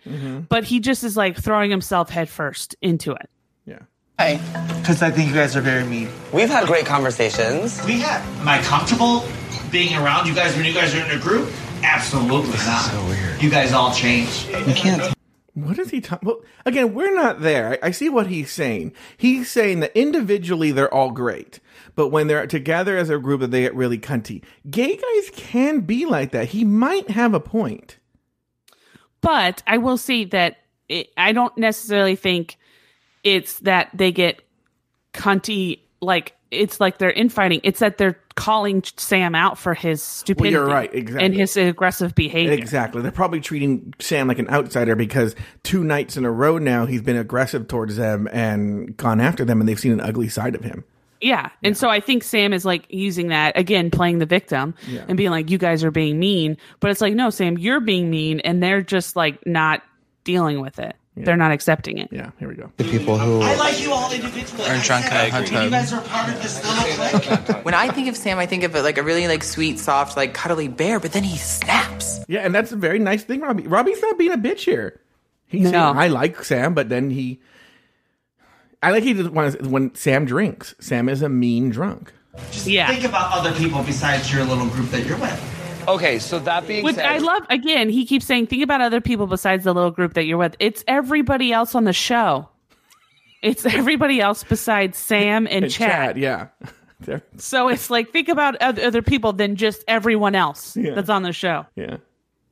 [0.49, 3.29] but he just is like throwing himself headfirst into it.
[3.67, 3.81] Yeah.
[4.17, 4.41] Hey,
[4.81, 6.09] because I think you guys are very mean.
[6.33, 7.85] We've had great conversations.
[7.85, 8.25] We have.
[8.41, 9.25] Am I comfortable
[9.73, 11.51] being around you guys when you guys are in a group?
[11.83, 12.83] Absolutely not.
[12.91, 13.43] So weird.
[13.43, 14.47] You guys all change.
[14.49, 15.15] You can't.
[15.65, 16.27] What is he talking?
[16.27, 17.79] Well, again, we're not there.
[17.83, 18.93] I, I see what he's saying.
[19.17, 21.61] He's saying that individually they're all great,
[21.95, 24.43] but when they're together as a group, that they get really cunty.
[24.71, 26.49] Gay guys can be like that.
[26.49, 27.99] He might have a point.
[29.21, 32.57] But I will say that it, I don't necessarily think
[33.25, 34.43] it's that they get
[35.13, 37.61] cunty like it's like they're infighting.
[37.63, 40.55] It's that they're calling Sam out for his stupidity.
[40.55, 41.27] You're right, exactly.
[41.27, 42.53] and his aggressive behavior.
[42.53, 43.03] Exactly.
[43.03, 47.03] They're probably treating Sam like an outsider because two nights in a row now he's
[47.03, 50.63] been aggressive towards them and gone after them, and they've seen an ugly side of
[50.65, 50.85] him.
[51.21, 51.51] Yeah.
[51.65, 55.05] And so I think Sam is like using that again, playing the victim Yeah.
[55.09, 56.57] and being like, you guys are being mean.
[56.79, 58.39] But it's like, no, Sam, you're being mean.
[58.41, 59.83] And they're just like not
[60.23, 60.95] dealing with it.
[61.25, 62.09] They're not accepting it.
[62.13, 62.31] Yeah.
[62.39, 62.71] Here we go.
[62.77, 64.65] The people who I like you all individually.
[64.65, 67.65] Are drunk I at a hot said, You guys are part of this little clique.
[67.65, 70.17] When I think of Sam, I think of it like a really like sweet, soft,
[70.17, 72.21] like cuddly bear, but then he snaps.
[72.29, 73.67] Yeah, and that's a very nice thing, Robbie.
[73.67, 75.01] Robbie's not being a bitch here.
[75.47, 75.71] He's No.
[75.71, 77.41] saying, I like Sam, but then he.
[78.83, 80.75] I like he just wants when Sam drinks.
[80.79, 82.13] Sam is a mean drunk.
[82.53, 82.87] Just Yeah.
[82.89, 85.58] think about other people besides your little group that you're with.
[85.89, 87.43] Okay, so that being Which said, I love.
[87.51, 90.55] Again, he keeps saying, think about other people besides the little group that you're with.
[90.59, 92.49] It's everybody else on the show.
[93.43, 96.17] It's everybody else besides Sam and, And Chad.
[96.19, 96.49] yeah.
[97.01, 100.95] There- So it's like, think about other, other people than just everyone else Yeah.
[100.95, 101.65] that's on the show.
[101.77, 101.99] yeah.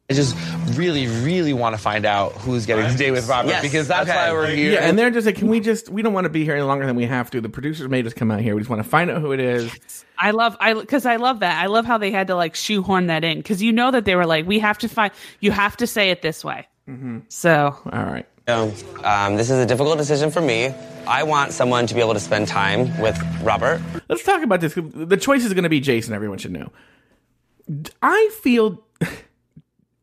[0.09, 0.37] I just
[0.77, 4.09] really, really want to find out who's getting to date with Robert Yes, because that's
[4.09, 4.17] okay.
[4.17, 4.75] why we're here.
[4.75, 5.89] Yeah, and they're just like, can we just?
[5.89, 7.41] We don't want to be here any longer than we have to.
[7.41, 8.55] The producers made us come out here.
[8.55, 10.05] We just want to find out who it is.
[10.17, 11.61] I love I because I love that.
[11.61, 14.15] I love how they had to like shoehorn that in because you know that they
[14.15, 15.13] were like, we have to find.
[15.41, 16.69] You have to say it this way.
[16.89, 17.21] Mm-hmm.
[17.29, 18.27] So All right.
[18.49, 20.73] So, um, this is a difficult decision for me.
[21.09, 23.81] I want someone to be able to spend time with Robert.
[24.09, 24.75] Let's talk about this.
[24.77, 26.15] The choice is going to be Jason.
[26.15, 26.71] Everyone should know.
[28.03, 28.86] I feel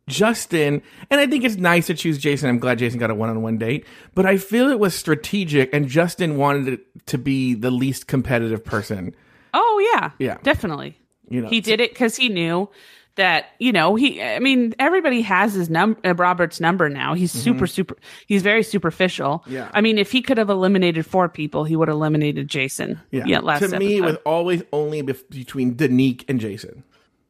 [0.08, 2.50] Justin, and I think it's nice to choose Jason.
[2.50, 3.86] I'm glad Jason got a one-on-one date,
[4.16, 8.64] but I feel it was strategic, and Justin wanted it to be the least competitive
[8.66, 9.16] person.
[9.54, 10.38] oh yeah, Yeah.
[10.44, 10.98] definitely.
[11.30, 12.70] You know, he did it because he knew
[13.16, 14.22] that you know he.
[14.22, 17.14] I mean, everybody has his number uh, Robert's number now.
[17.14, 17.96] He's super super.
[18.28, 19.40] He's very superficial.
[19.40, 19.54] Mm-hmm.
[19.54, 19.72] Yeah.
[19.74, 23.00] I mean, if he could have eliminated four people, he would have eliminated Jason.
[23.12, 23.40] Yeah.
[23.40, 26.84] last to me, it was always only bef- between Danique and Jason.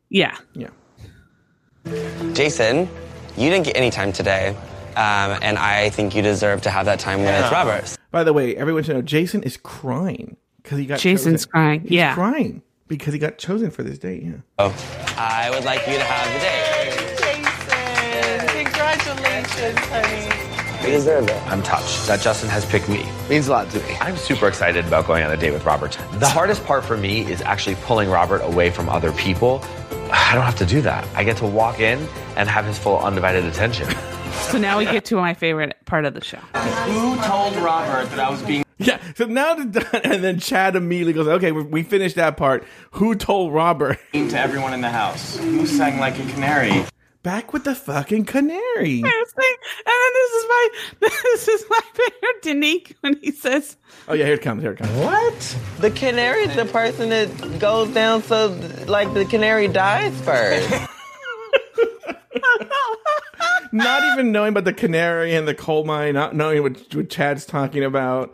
[0.10, 0.38] yeah.
[0.54, 0.70] Yeah.
[2.34, 2.90] Jason,
[3.38, 4.50] you didn't get any time today,
[4.96, 7.96] um, and I think you deserve to have that time with Robert.
[8.12, 11.52] By the way, everyone should know Jason is crying because he got Jason's chosen.
[11.52, 11.82] crying.
[11.82, 12.14] He's Yeah.
[12.14, 14.24] crying because he got chosen for this date.
[14.24, 14.32] Yeah.
[14.60, 14.74] Oh,
[15.18, 17.18] I would like you to have the date.
[17.20, 20.30] Jason, congratulations, honey.
[20.84, 21.42] You deserve it.
[21.48, 23.06] I'm touched that Justin has picked me.
[23.30, 23.96] Means a lot to me.
[24.02, 25.98] I'm super excited about going on a date with Robert.
[26.20, 29.64] The hardest part for me is actually pulling Robert away from other people.
[30.12, 31.08] I don't have to do that.
[31.16, 32.00] I get to walk in
[32.36, 33.88] and have his full undivided attention.
[34.34, 36.38] So now we get to my favorite part of the show.
[36.38, 39.00] Who told Robert that I was being Yeah.
[39.16, 42.66] So now it's done, and then Chad immediately goes, "Okay, we, we finished that part.
[42.92, 45.38] Who told Robert?" to everyone in the house?
[45.38, 46.84] Who sang like a canary?
[47.24, 49.04] Back with the fucking canary.
[49.86, 50.70] And then this is my
[51.00, 54.62] this is my favorite Danique when he says, Oh yeah, here it comes.
[54.62, 54.92] Here it comes.
[54.92, 55.58] What?
[55.80, 58.48] The canary is the person that goes down so
[58.88, 60.70] like the canary dies first.
[63.72, 67.44] Not even knowing about the canary and the coal mine, not knowing what, what Chad's
[67.44, 68.32] talking about.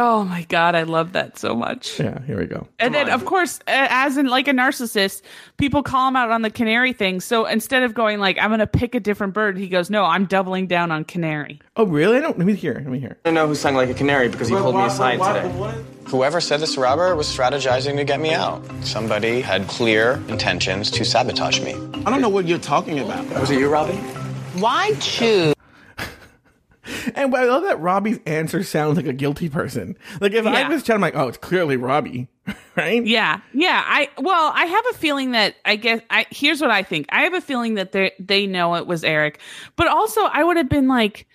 [0.00, 2.66] "Oh my god, I love that so much." Yeah, here we go.
[2.78, 5.22] And then, of course, uh, as in like a narcissist,
[5.58, 7.20] people call him out on the canary thing.
[7.20, 10.04] So instead of going like, "I'm going to pick a different bird," he goes, "No,
[10.04, 12.16] I'm doubling down on canary." Oh really?
[12.16, 12.38] I don't.
[12.38, 12.74] Let me hear.
[12.74, 13.18] Let me hear.
[13.24, 15.84] I don't know who sang like a canary because he pulled me aside today.
[16.06, 18.64] Whoever said this to Robert was strategizing to get me out.
[18.82, 21.74] Somebody had clear intentions to sabotage me.
[22.04, 23.24] I don't know what you're talking about.
[23.38, 23.94] Was it you, Robbie?
[24.58, 25.54] Why choose?
[27.14, 29.96] And I love that Robbie's answer sounds like a guilty person.
[30.20, 32.28] Like if I was Chad, I'm like, oh, it's clearly Robbie,
[32.76, 33.04] right?
[33.04, 33.82] Yeah, yeah.
[33.86, 37.06] I well, I have a feeling that I guess I here's what I think.
[37.10, 39.40] I have a feeling that they they know it was Eric,
[39.76, 41.26] but also I would have been like,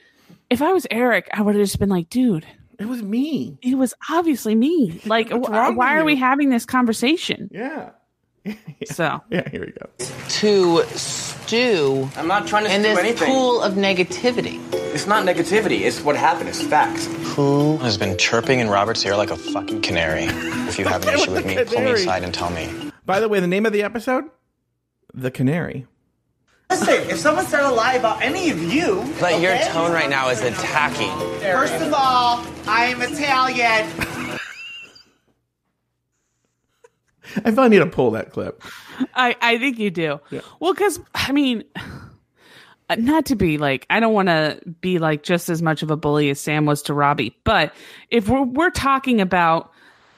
[0.49, 2.45] if I was Eric, I would have just been like, dude,
[2.79, 3.57] It was me.
[3.61, 5.01] it was obviously me.
[5.05, 7.49] Like, What's wh- why with are we having this conversation?
[7.51, 7.91] Yeah.
[8.85, 9.49] So Yeah.
[9.49, 9.89] Here we go.
[10.29, 10.83] To
[11.45, 13.27] stew I'm not trying to say in do this anything.
[13.27, 14.59] pool of negativity.
[14.73, 15.81] It's not negativity.
[15.81, 16.49] It's what happened.
[16.49, 17.05] It's facts.
[17.35, 20.23] Who has been chirping in Robert's ear like a fucking canary?
[20.69, 22.91] If you have an issue with me, pull me aside and tell me.
[23.05, 24.23] By the way, the name of the episode,
[25.13, 25.85] the canary.
[26.71, 30.29] Listen, if someone started a lie about any of you, But your tone right now
[30.29, 31.11] is attacking.
[31.41, 33.85] First of all, I am Italian.
[37.43, 38.63] I feel I need to pull that clip.
[39.13, 40.19] I I think you do.
[40.29, 40.41] Yeah.
[40.59, 41.63] Well, because I mean,
[42.97, 45.97] not to be like I don't want to be like just as much of a
[45.97, 47.73] bully as Sam was to Robbie, but
[48.09, 49.71] if we're we're talking about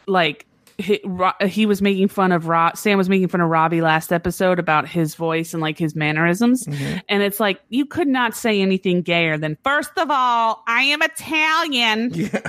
[0.07, 0.45] like
[0.78, 1.01] he,
[1.47, 4.88] he was making fun of Ro- Sam was making fun of Robbie last episode about
[4.88, 6.99] his voice and like his mannerisms, mm-hmm.
[7.09, 11.01] and it's like you could not say anything gayer than first of all I am
[11.01, 12.11] Italian.
[12.13, 12.41] Yeah.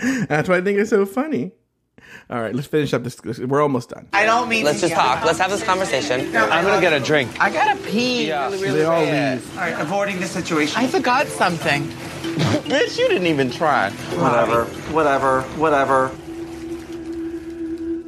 [0.28, 1.52] That's why I think it's so funny.
[2.28, 3.16] All right, let's finish up this.
[3.16, 4.06] this- We're almost done.
[4.12, 5.24] I don't mean Let's to just talk.
[5.24, 6.20] Let's have this conversation.
[6.36, 7.30] I'm gonna get a drink.
[7.40, 9.38] I gotta pee really, really They all bad.
[9.38, 9.54] leave.
[9.58, 10.76] All right, avoiding the situation.
[10.80, 11.82] I forgot something.
[12.70, 13.90] Bitch, you didn't even try.
[13.90, 16.10] Whatever, whatever, whatever.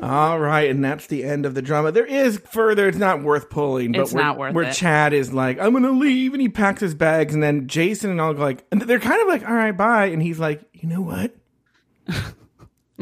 [0.02, 1.92] All right, and that's the end of the drama.
[1.92, 2.88] There is further.
[2.88, 3.92] It's not worth pulling.
[3.92, 4.72] But It's where, not worth where it.
[4.72, 8.20] Chad is like, I'm gonna leave, and he packs his bags, and then Jason and
[8.20, 10.88] all go like, and they're kind of like, all right, bye, and he's like, you
[10.88, 11.36] know what?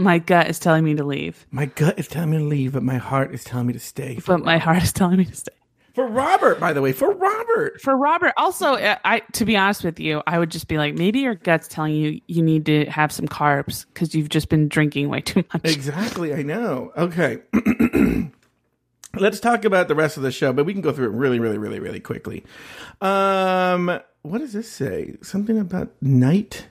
[0.00, 2.82] My gut is telling me to leave, My gut is telling me to leave, but
[2.82, 4.18] my heart is telling me to stay.
[4.26, 5.52] But my heart is telling me to stay.
[5.94, 7.80] for Robert, by the way, for Robert.
[7.82, 10.94] For Robert, also, uh, I to be honest with you, I would just be like,
[10.94, 14.68] maybe your gut's telling you you need to have some carbs because you've just been
[14.68, 15.62] drinking way too much.
[15.64, 16.92] Exactly, I know.
[16.96, 17.42] Okay.
[19.14, 21.40] Let's talk about the rest of the show, but we can go through it really,
[21.40, 22.44] really, really, really quickly.
[23.00, 25.16] Um, what does this say?
[25.20, 26.68] Something about night?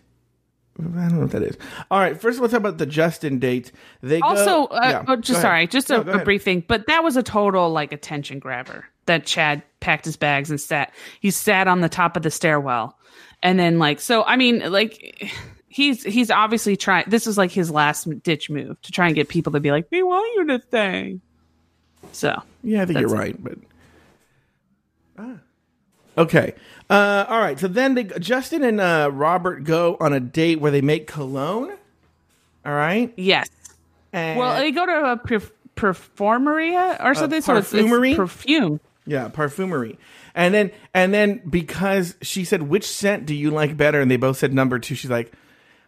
[0.80, 1.58] I don't know what that is.
[1.92, 3.72] All right, first let's talk about the Justin date.
[4.02, 6.88] They go- Also, uh, Yeah, oh, just sorry, just a, No, a brief thing, but
[6.88, 8.86] that was a total like attention grabber.
[9.06, 10.94] That Chad packed his bags and sat.
[11.20, 12.98] He sat on the top of the stairwell,
[13.44, 14.24] and then like so.
[14.24, 15.32] I mean, like
[15.68, 17.06] he's he's obviously trying.
[17.08, 19.88] This is like his last ditch move to try and get people to be like,
[19.92, 21.20] "We want you to stay."
[22.12, 23.58] So Yeah, I think you're right, but
[25.18, 25.36] ah.
[26.18, 26.54] okay.
[26.90, 27.60] Uh, all right.
[27.60, 31.72] So then they, Justin and uh, Robert go on a date where they make cologne.
[32.66, 33.14] All right.
[33.16, 33.50] Yes.
[34.12, 37.42] And well, they go to a perf- performeria or something.
[37.42, 38.80] so it's, it's perfume.
[39.06, 39.98] Yeah, perfumery.
[40.36, 44.18] And then and then because she said which scent do you like better, and they
[44.18, 44.96] both said number two.
[44.96, 45.32] She's like,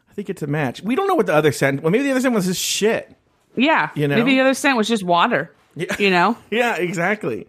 [0.10, 0.82] I think it's a match.
[0.82, 1.82] We don't know what the other scent.
[1.84, 3.16] Well, maybe the other scent was just shit.
[3.56, 4.16] Yeah, You know?
[4.16, 5.54] maybe the other scent was just water.
[5.76, 6.38] You know.
[6.52, 7.48] Yeah, exactly.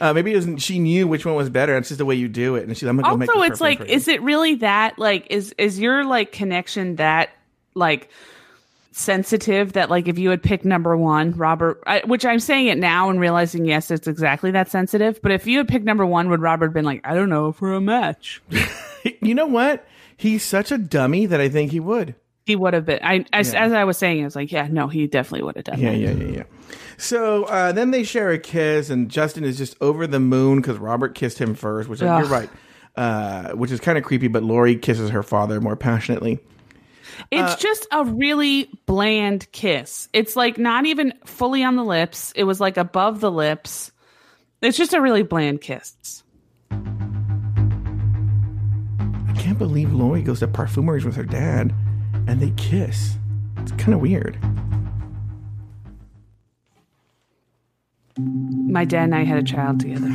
[0.00, 1.76] Uh, maybe it wasn't, she knew which one was better.
[1.76, 2.66] It's just the way you do it.
[2.66, 5.54] And she's, I'm gonna go make also it's like is it really that like is
[5.58, 7.30] is your like connection that
[7.74, 8.10] like
[8.92, 12.76] sensitive that like if you had picked number one robert I, which i'm saying it
[12.76, 16.28] now and realizing yes it's exactly that sensitive but if you had picked number one
[16.28, 18.42] would robert have been like i don't know for a match
[19.20, 19.86] you know what?
[20.16, 22.14] He's such a dummy that I think he would.
[22.44, 23.64] He would have been i as, Yeah.
[23.64, 25.90] as i was saying i was like yeah no he definitely would have done Yeah,
[25.92, 26.42] that yeah, yeah, yeah.
[26.98, 30.78] So uh, then they share a kiss, and Justin is just over the moon because
[30.78, 32.20] Robert kissed him first, which Ugh.
[32.22, 32.48] you're right,
[32.96, 34.28] uh, which is kind of creepy.
[34.28, 36.38] But Lauri kisses her father more passionately.
[37.30, 40.08] It's Uh, just a really bland kiss.
[40.12, 42.32] It's like not even fully on the lips.
[42.36, 43.90] It was like above the lips.
[44.60, 46.22] It's just a really bland kiss.
[49.28, 51.74] I can't believe Lauri goes to perfumeries with her dad,
[52.26, 53.16] and they kiss.
[53.58, 54.38] It's kind of weird.
[58.18, 60.08] My dad and I had a child together.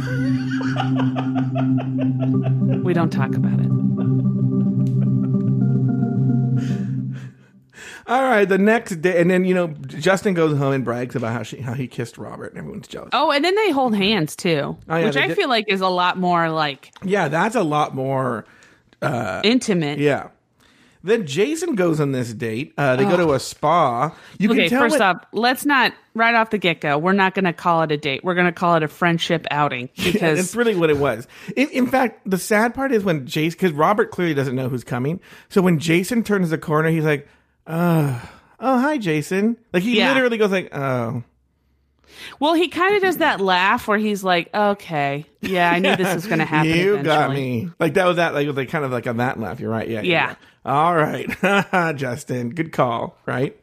[2.84, 3.68] we don't talk about it.
[8.08, 11.34] All right, the next day, and then you know Justin goes home and brags about
[11.34, 13.10] how she how he kissed Robert, and everyone's jealous.
[13.12, 15.82] Oh, and then they hold hands too, Oh, yeah, which I did- feel like is
[15.82, 18.46] a lot more like Yeah, that's a lot more
[19.02, 20.00] uh, intimate.
[20.00, 20.30] Yeah.
[21.08, 22.74] Then Jason goes on this date.
[22.78, 24.14] Uh, they go to a spa.
[24.38, 26.98] You okay, can tell first what- off, let's not right off the get go.
[26.98, 28.24] We're not going to call it a date.
[28.24, 31.28] We're going to call it a friendship outing Yeah, because that's really what it was.
[31.56, 34.84] In, in fact, the sad part is when Jason, because Robert clearly doesn't know who's
[34.84, 35.20] coming.
[35.50, 37.28] So when Jason turns the corner, he's like,
[37.66, 38.20] "Uh,
[38.60, 40.14] oh, hi, Jason." Like he Yeah.
[40.14, 41.24] literally goes like, "Oh."
[42.40, 46.16] Well, he kind of does that laugh where he's like, "Okay, yeah, I knew this
[46.16, 47.04] was going to happen." You eventually.
[47.04, 47.70] got me.
[47.80, 48.34] Like that was that.
[48.34, 49.60] Like it was like kind of like on that laugh.
[49.60, 49.88] You're right.
[49.88, 50.02] Yeah.
[50.02, 50.36] Yeah.
[50.68, 51.30] All right,
[51.96, 52.50] Justin.
[52.50, 53.18] Good call.
[53.26, 53.58] Right.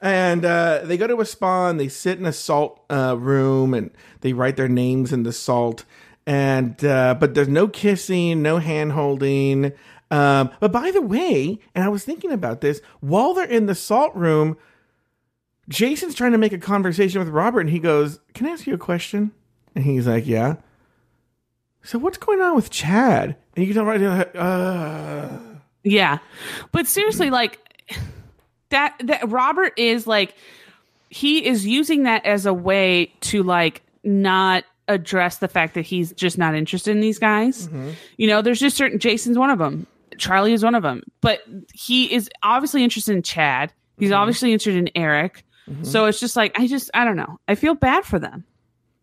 [0.00, 3.74] And uh, they go to a spa and they sit in a salt uh, room
[3.74, 3.90] and
[4.22, 5.84] they write their names in the salt.
[6.26, 9.72] And uh, but there's no kissing, no hand holding.
[10.10, 13.74] Um, but by the way, and I was thinking about this while they're in the
[13.74, 14.56] salt room.
[15.68, 18.74] Jason's trying to make a conversation with Robert, and he goes, "Can I ask you
[18.74, 19.32] a question?"
[19.74, 20.56] And he's like, "Yeah."
[21.82, 23.36] So what's going on with Chad?
[23.54, 25.38] And you can tell right uh,
[25.82, 26.18] Yeah.
[26.72, 27.58] But seriously, like
[28.70, 30.34] that that Robert is like
[31.08, 36.12] he is using that as a way to like not address the fact that he's
[36.12, 37.68] just not interested in these guys.
[37.68, 37.90] Mm-hmm.
[38.16, 39.86] You know, there's just certain Jason's one of them.
[40.18, 41.02] Charlie is one of them.
[41.20, 41.40] But
[41.72, 43.72] he is obviously interested in Chad.
[43.98, 44.18] He's mm-hmm.
[44.18, 45.44] obviously interested in Eric.
[45.68, 45.84] Mm-hmm.
[45.84, 47.38] So it's just like I just I don't know.
[47.48, 48.44] I feel bad for them.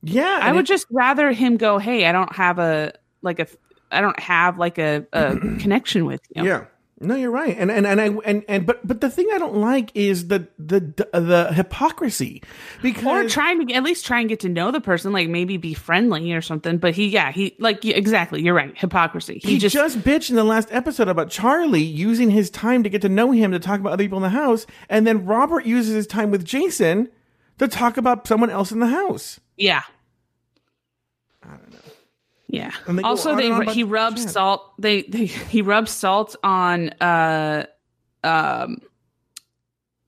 [0.04, 3.48] Yeah, I would it- just rather him go, "Hey, I don't have a like a
[3.92, 6.66] I don't have like a, a connection with you." yeah.
[7.00, 7.56] No, you're right.
[7.56, 10.48] And and and I and and but but the thing I don't like is the
[10.58, 10.80] the
[11.14, 12.42] the hypocrisy
[12.82, 15.58] because or trying to at least try and get to know the person, like maybe
[15.58, 16.80] be friendly or something.
[16.80, 18.42] But he, yeah, he like exactly.
[18.42, 18.76] You're right.
[18.76, 19.40] Hypocrisy.
[19.44, 23.10] he, just, bitched in the last episode about Charlie using his time to get to
[23.10, 26.08] know him to talk about other people in the house, and then Robert uses his
[26.08, 27.10] time with Jason
[27.60, 29.40] to talk about someone else in the house.
[29.56, 29.84] yeah.
[32.50, 32.72] Yeah.
[32.86, 34.72] And they Also, they and he rubs salt.
[34.80, 37.66] They, they he rubs salt on uh
[38.24, 38.78] um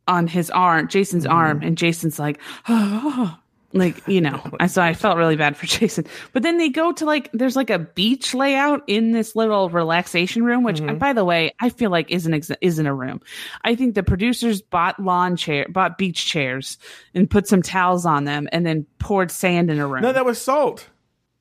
[0.08, 1.34] on his arm, Jason's Mm-hmm.
[1.34, 2.40] arm, and Jason's like,
[3.74, 4.42] like you know.
[4.60, 6.06] I so I felt really bad for Jason.
[6.34, 10.44] But then they go to like there's like a beach layout in this little relaxation
[10.44, 10.98] room, which Mm-hmm.
[10.98, 13.22] by the way I feel like isn't ex- isn't a room.
[13.64, 16.78] I think the producers bought lawn chair, bought beach chairs,
[17.14, 20.02] and put some towels on them, and then poured sand in a room.
[20.02, 20.88] No, that was salt.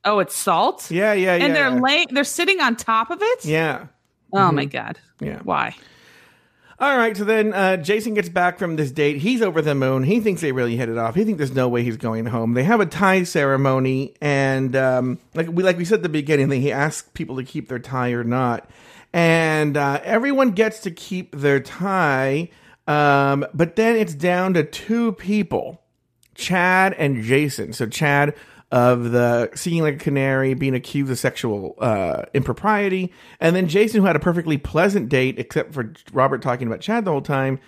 [0.09, 0.89] Oh, it's salt.
[0.89, 1.45] Yeah, yeah, yeah.
[1.45, 2.07] And they're laying.
[2.09, 3.45] They're sitting on top of it.
[3.45, 3.87] Yeah.
[4.33, 4.97] Oh my god.
[5.19, 5.39] Yeah.
[5.43, 5.75] Why?
[6.79, 9.17] All right, so then uh, Jason gets back from this date.
[9.17, 10.03] He's over the moon.
[10.03, 11.13] He thinks they really hit it off.
[11.13, 12.53] He thinks there's no way he's going home.
[12.53, 16.47] They have a tie ceremony, and um, like we like we said at the beginning,
[16.49, 18.69] that he asks people to keep their tie or not,
[19.11, 22.49] and uh, everyone gets to keep their tie.
[22.87, 25.81] Um, but then it's down to two people,
[26.33, 27.73] Chad and Jason.
[27.73, 28.33] So Chad
[28.71, 34.01] of the singing like a canary, being accused of sexual uh, impropriety, and then Jason,
[34.01, 37.59] who had a perfectly pleasant date, except for Robert talking about Chad the whole time.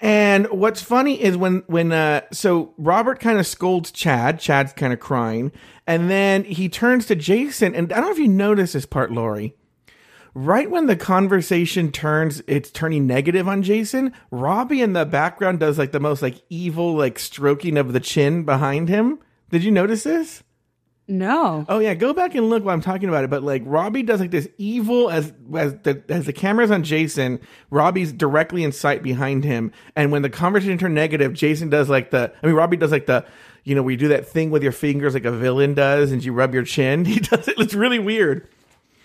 [0.00, 4.92] And what's funny is when when uh, so Robert kind of scolds Chad, Chad's kind
[4.92, 5.52] of crying,
[5.86, 9.12] and then he turns to Jason, and I don't know if you noticed this part,
[9.12, 9.54] Lauri.
[10.34, 14.14] Right when the conversation turns, it's turning negative on Jason.
[14.30, 18.42] Robbie in the background does like the most like evil like stroking of the chin
[18.44, 19.20] behind him.
[19.52, 20.42] Did you notice this?
[21.06, 21.66] No.
[21.68, 23.28] Oh yeah, go back and look while I'm talking about it.
[23.30, 27.38] But like Robbie does like this evil as as the as the camera's on Jason,
[27.70, 29.72] Robbie's directly in sight behind him.
[29.94, 33.06] And when the conversation turned negative, Jason does like the I mean Robbie does like
[33.06, 33.26] the
[33.64, 36.24] you know, where you do that thing with your fingers like a villain does and
[36.24, 37.04] you rub your chin.
[37.12, 37.58] He does it.
[37.58, 38.48] It's really weird.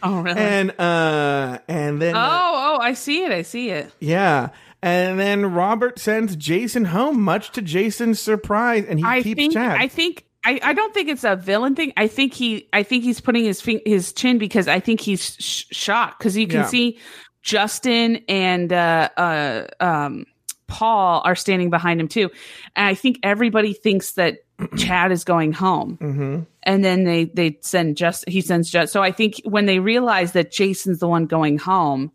[0.01, 0.39] Oh really?
[0.39, 3.31] And uh and then oh uh, oh, I see it.
[3.31, 3.91] I see it.
[3.99, 4.49] yeah.
[4.83, 9.53] And then Robert sends Jason home, much to Jason's surprise, and he I keeps think.
[9.53, 9.75] Chad.
[9.81, 10.23] I think.
[10.47, 11.91] I, I don't think it's a villain thing.
[11.97, 12.67] I think he.
[12.71, 16.37] I think he's putting his fin- his chin because I think he's sh- shocked because
[16.37, 16.67] you can Yeah.
[16.67, 16.99] see
[17.41, 20.25] Justin and uh, uh, um,
[20.67, 22.29] Paul are standing behind him too,
[22.75, 24.39] and I think everybody thinks that
[24.77, 25.97] Chad is going home.
[26.01, 26.39] mm-hmm.
[26.63, 30.31] and then they they send just he sends just so i think when they realize
[30.33, 32.11] that jason's the one going home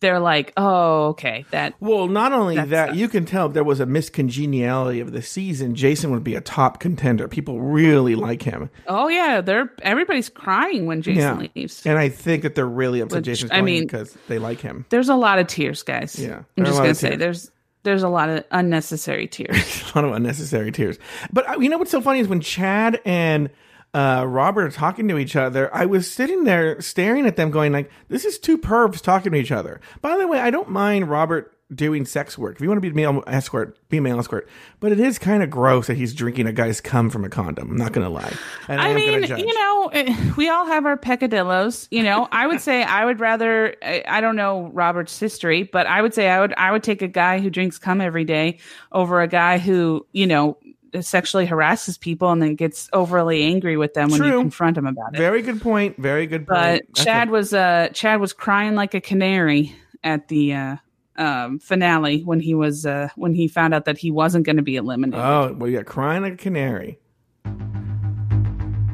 [0.00, 3.80] they're like oh okay that Well, not only That's that, you can tell there was
[3.80, 5.74] a miscongeniality of the season.
[5.74, 7.28] Jason would be a top contender.
[7.28, 8.70] People really like him.
[8.86, 11.48] oh yeah they're everybody's crying when jason yeah.
[11.54, 14.60] leaves And I think that they're really upset Which, Jason's I mean- because they like
[14.60, 14.84] him.
[14.90, 17.50] there's a lot of tears guys Yeah, i'm there are a just gonna say there's
[17.82, 20.98] there's a lot of unnecessary tears a lot of unnecessary tears.
[21.32, 23.48] But uh, you know what's so funny is when Chad and
[23.96, 27.72] uh, Robert are talking to each other, I was sitting there staring at them, going
[27.72, 31.08] like, "This is two pervs talking to each other." By the way, I don't mind
[31.08, 32.56] Robert doing sex work.
[32.56, 34.48] If you want to be a male escort, be a male escort.
[34.78, 37.70] But it is kind of gross that he's drinking a guy's cum from a condom.
[37.70, 38.32] I'm not going to lie.
[38.68, 41.88] And I am mean, you know, eh, we all have our peccadillos.
[41.90, 43.74] You know, I would say I would rather.
[43.82, 46.52] I I don't know Robert's history, but I would say I would.
[46.58, 48.58] I would take a guy who drinks cum every day
[48.92, 50.58] over a guy who, you know,
[51.00, 55.14] sexually harasses people and then gets overly angry with them when you confront him about
[55.14, 55.18] it.
[55.18, 55.96] Very good point.
[55.96, 56.48] Very good point.
[56.48, 60.76] But That's Chad a- was uh Chad was crying like a canary at the uh
[61.16, 64.62] um finale when he was uh when he found out that he wasn't going to
[64.62, 65.24] be eliminated.
[65.24, 66.98] Oh, well, yeah, crying like a canary.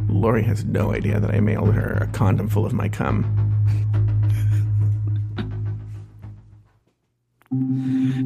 [0.08, 3.24] Lauri has no idea that I mailed her a condom full of my cum.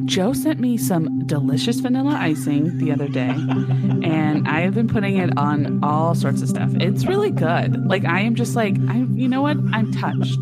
[0.05, 5.17] Joe sent me some delicious vanilla icing the other day, and I have been putting
[5.17, 6.71] it on all sorts of stuff.
[6.75, 7.85] It's really good.
[7.87, 9.57] Like I am just like I, you know what?
[9.73, 10.39] I'm touched.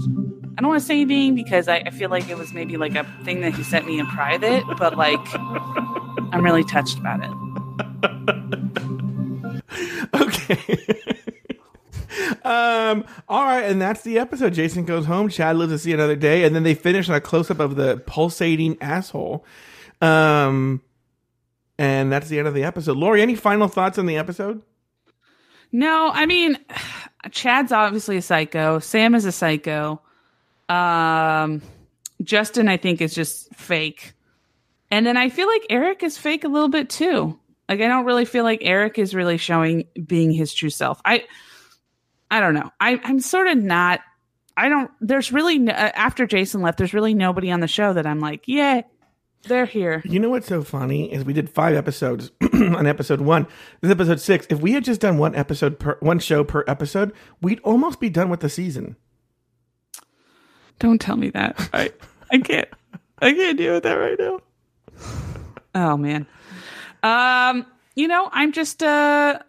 [0.57, 2.95] I don't want to say anything because I, I feel like it was maybe like
[2.95, 7.31] a thing that he sent me in private, but like I'm really touched about it.
[12.45, 14.53] Um, all right, and that's the episode.
[14.53, 17.21] Jason goes home, Chad lives to see another day, and then they finish on a
[17.21, 19.43] close up of the pulsating asshole.
[19.99, 20.81] Um,
[21.79, 22.97] and that's the end of the episode.
[22.97, 24.61] Lauri, any final thoughts on the episode?
[25.71, 26.59] No, I mean,
[27.31, 28.77] Chad's obviously a psycho.
[28.77, 29.99] Sam is a psycho.
[30.69, 31.63] Um,
[32.23, 34.13] Justin, I think, is just fake.
[34.91, 37.39] And then I feel like Eric is fake a little bit too.
[37.67, 41.01] Like I don't really feel like Eric is really showing being his true self.
[41.03, 41.23] I,
[42.35, 42.69] I don't know.
[42.81, 44.01] I, I'm sort of not.
[44.57, 44.91] I don't.
[44.99, 46.77] There's really no, uh, after Jason left.
[46.77, 48.81] There's really nobody on the show that I'm like, yeah,
[49.43, 50.01] they're here.
[50.03, 53.43] You know what's so funny is we did five episodes on episode one.
[53.79, 54.47] This is episode six.
[54.49, 58.09] If we had just done one episode per one show per episode, we'd almost be
[58.09, 58.97] done with the season.
[60.79, 61.69] Don't tell me that.
[61.71, 61.93] I
[62.29, 62.67] I can't.
[63.19, 64.39] I can't deal with that right now.
[65.73, 66.27] Oh man.
[67.01, 69.39] Um, you know, I'm just uh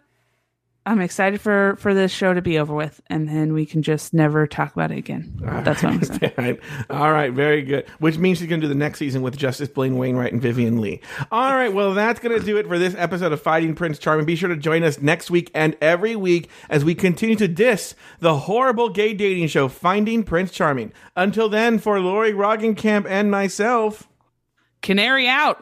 [0.87, 4.13] I'm excited for for this show to be over with, and then we can just
[4.13, 5.37] never talk about it again.
[5.41, 6.33] That's what I'm saying.
[6.37, 6.59] All right.
[6.89, 7.33] All right.
[7.33, 7.89] Very good.
[7.99, 10.79] Which means she's going to do the next season with Justice Blaine Wainwright and Vivian
[10.79, 11.01] Lee.
[11.29, 11.73] All right.
[11.73, 14.25] Well, that's going to do it for this episode of Fighting Prince Charming.
[14.25, 17.93] Be sure to join us next week and every week as we continue to diss
[18.21, 20.93] the horrible gay dating show, Finding Prince Charming.
[21.17, 24.07] Until then, for Lauri Roggenkamp and myself,
[24.81, 25.61] Canary out.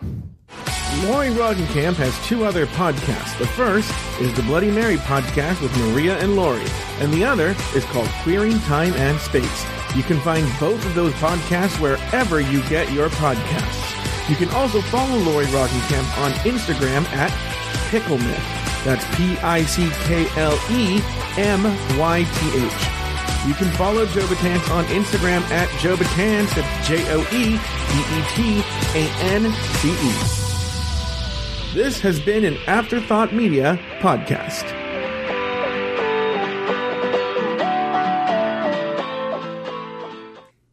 [1.03, 3.37] Lauri Roggenkamp has two other podcasts.
[3.37, 6.65] The first is the Bloody Mary podcast with Maria and Lauri,
[6.99, 9.65] and the other is called Queering Time and Space.
[9.93, 14.29] You can find both of those podcasts wherever you get your podcasts.
[14.29, 17.31] You can also follow Lauri Roggenkamp on Instagram at
[17.91, 18.83] Picklemyth.
[18.83, 19.35] That's P
[23.45, 24.21] You can follow Joe
[24.71, 26.53] on Instagram at Joe Betance.
[26.55, 28.63] That's J O E B E T
[28.95, 30.45] A N C E.
[31.75, 34.84] This has been an Afterthought Media podcast.